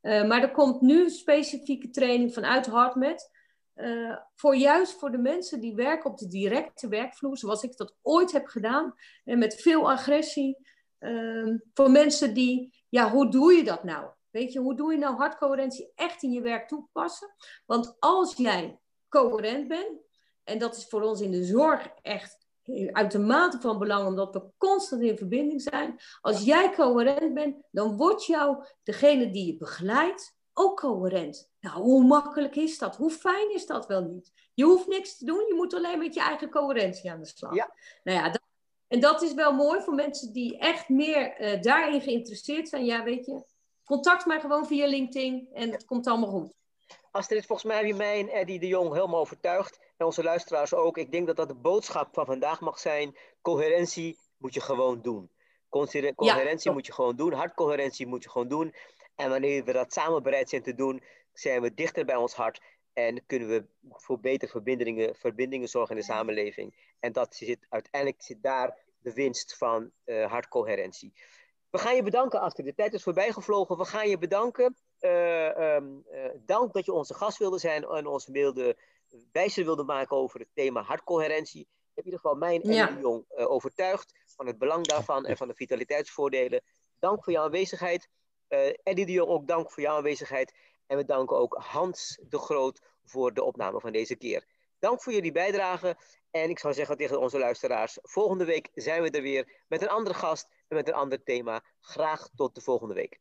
[0.00, 3.30] maar er komt nu specifieke training vanuit HardMed.
[3.74, 7.96] Uh, voor juist voor de mensen die werken op de directe werkvloer, zoals ik dat
[8.02, 8.94] ooit heb gedaan,
[9.24, 10.72] en met veel agressie.
[10.98, 14.10] Uh, voor mensen die, ja, hoe doe je dat nou?
[14.30, 17.34] Weet je, hoe doe je nou hartcoherentie echt in je werk toepassen?
[17.66, 20.02] Want als jij coherent bent,
[20.44, 22.44] en dat is voor ons in de zorg echt
[22.92, 25.96] uitermate van belang, omdat we constant in verbinding zijn.
[26.20, 31.50] Als jij coherent bent, dan wordt jou, degene die je begeleidt, ook coherent.
[31.60, 32.96] Nou, hoe makkelijk is dat?
[32.96, 34.32] Hoe fijn is dat wel niet?
[34.54, 37.54] Je hoeft niks te doen, je moet alleen met je eigen coherentie aan de slag.
[37.54, 37.74] Ja.
[38.02, 38.40] Nou ja, dat,
[38.88, 42.84] en dat is wel mooi voor mensen die echt meer uh, daarin geïnteresseerd zijn.
[42.84, 43.42] Ja, weet je,
[43.84, 46.54] contact mij gewoon via LinkedIn en het komt allemaal goed.
[47.10, 49.78] Astrid, volgens mij heb je mij en Eddie de Jong helemaal overtuigd.
[49.96, 50.98] En onze luisteraars ook.
[50.98, 53.16] Ik denk dat dat de boodschap van vandaag mag zijn.
[53.42, 55.30] Coherentie moet je gewoon doen.
[55.68, 57.32] Coherentie moet je gewoon doen.
[57.32, 58.74] Hartcoherentie moet je gewoon doen.
[59.16, 61.02] En wanneer we dat samen bereid zijn te doen,
[61.32, 62.60] zijn we dichter bij ons hart.
[62.92, 66.92] En kunnen we voor betere verbindingen, verbindingen zorgen in de samenleving.
[67.00, 71.12] En dat zit, uiteindelijk zit daar de winst van uh, hartcoherentie.
[71.70, 72.66] We gaan je bedanken, Astrid.
[72.66, 73.76] De tijd is voorbij gevlogen.
[73.76, 74.76] We gaan je bedanken.
[75.00, 78.76] Uh, um, uh, dank dat je onze gast wilde zijn en ons wilde,
[79.32, 81.60] wijzer wilde maken over het thema hartcoherentie.
[81.60, 82.98] Je hebt in ieder geval mijn en ja.
[83.00, 86.62] Jong overtuigd van het belang daarvan en van de vitaliteitsvoordelen.
[86.98, 88.08] Dank voor jouw aanwezigheid.
[88.82, 90.54] Eddie de Jong, ook dank voor jouw aanwezigheid.
[90.86, 94.46] En we danken ook Hans de Groot voor de opname van deze keer.
[94.78, 95.96] Dank voor jullie bijdrage.
[96.30, 99.88] En ik zou zeggen tegen onze luisteraars: volgende week zijn we er weer met een
[99.88, 101.64] andere gast en met een ander thema.
[101.80, 103.20] Graag tot de volgende week.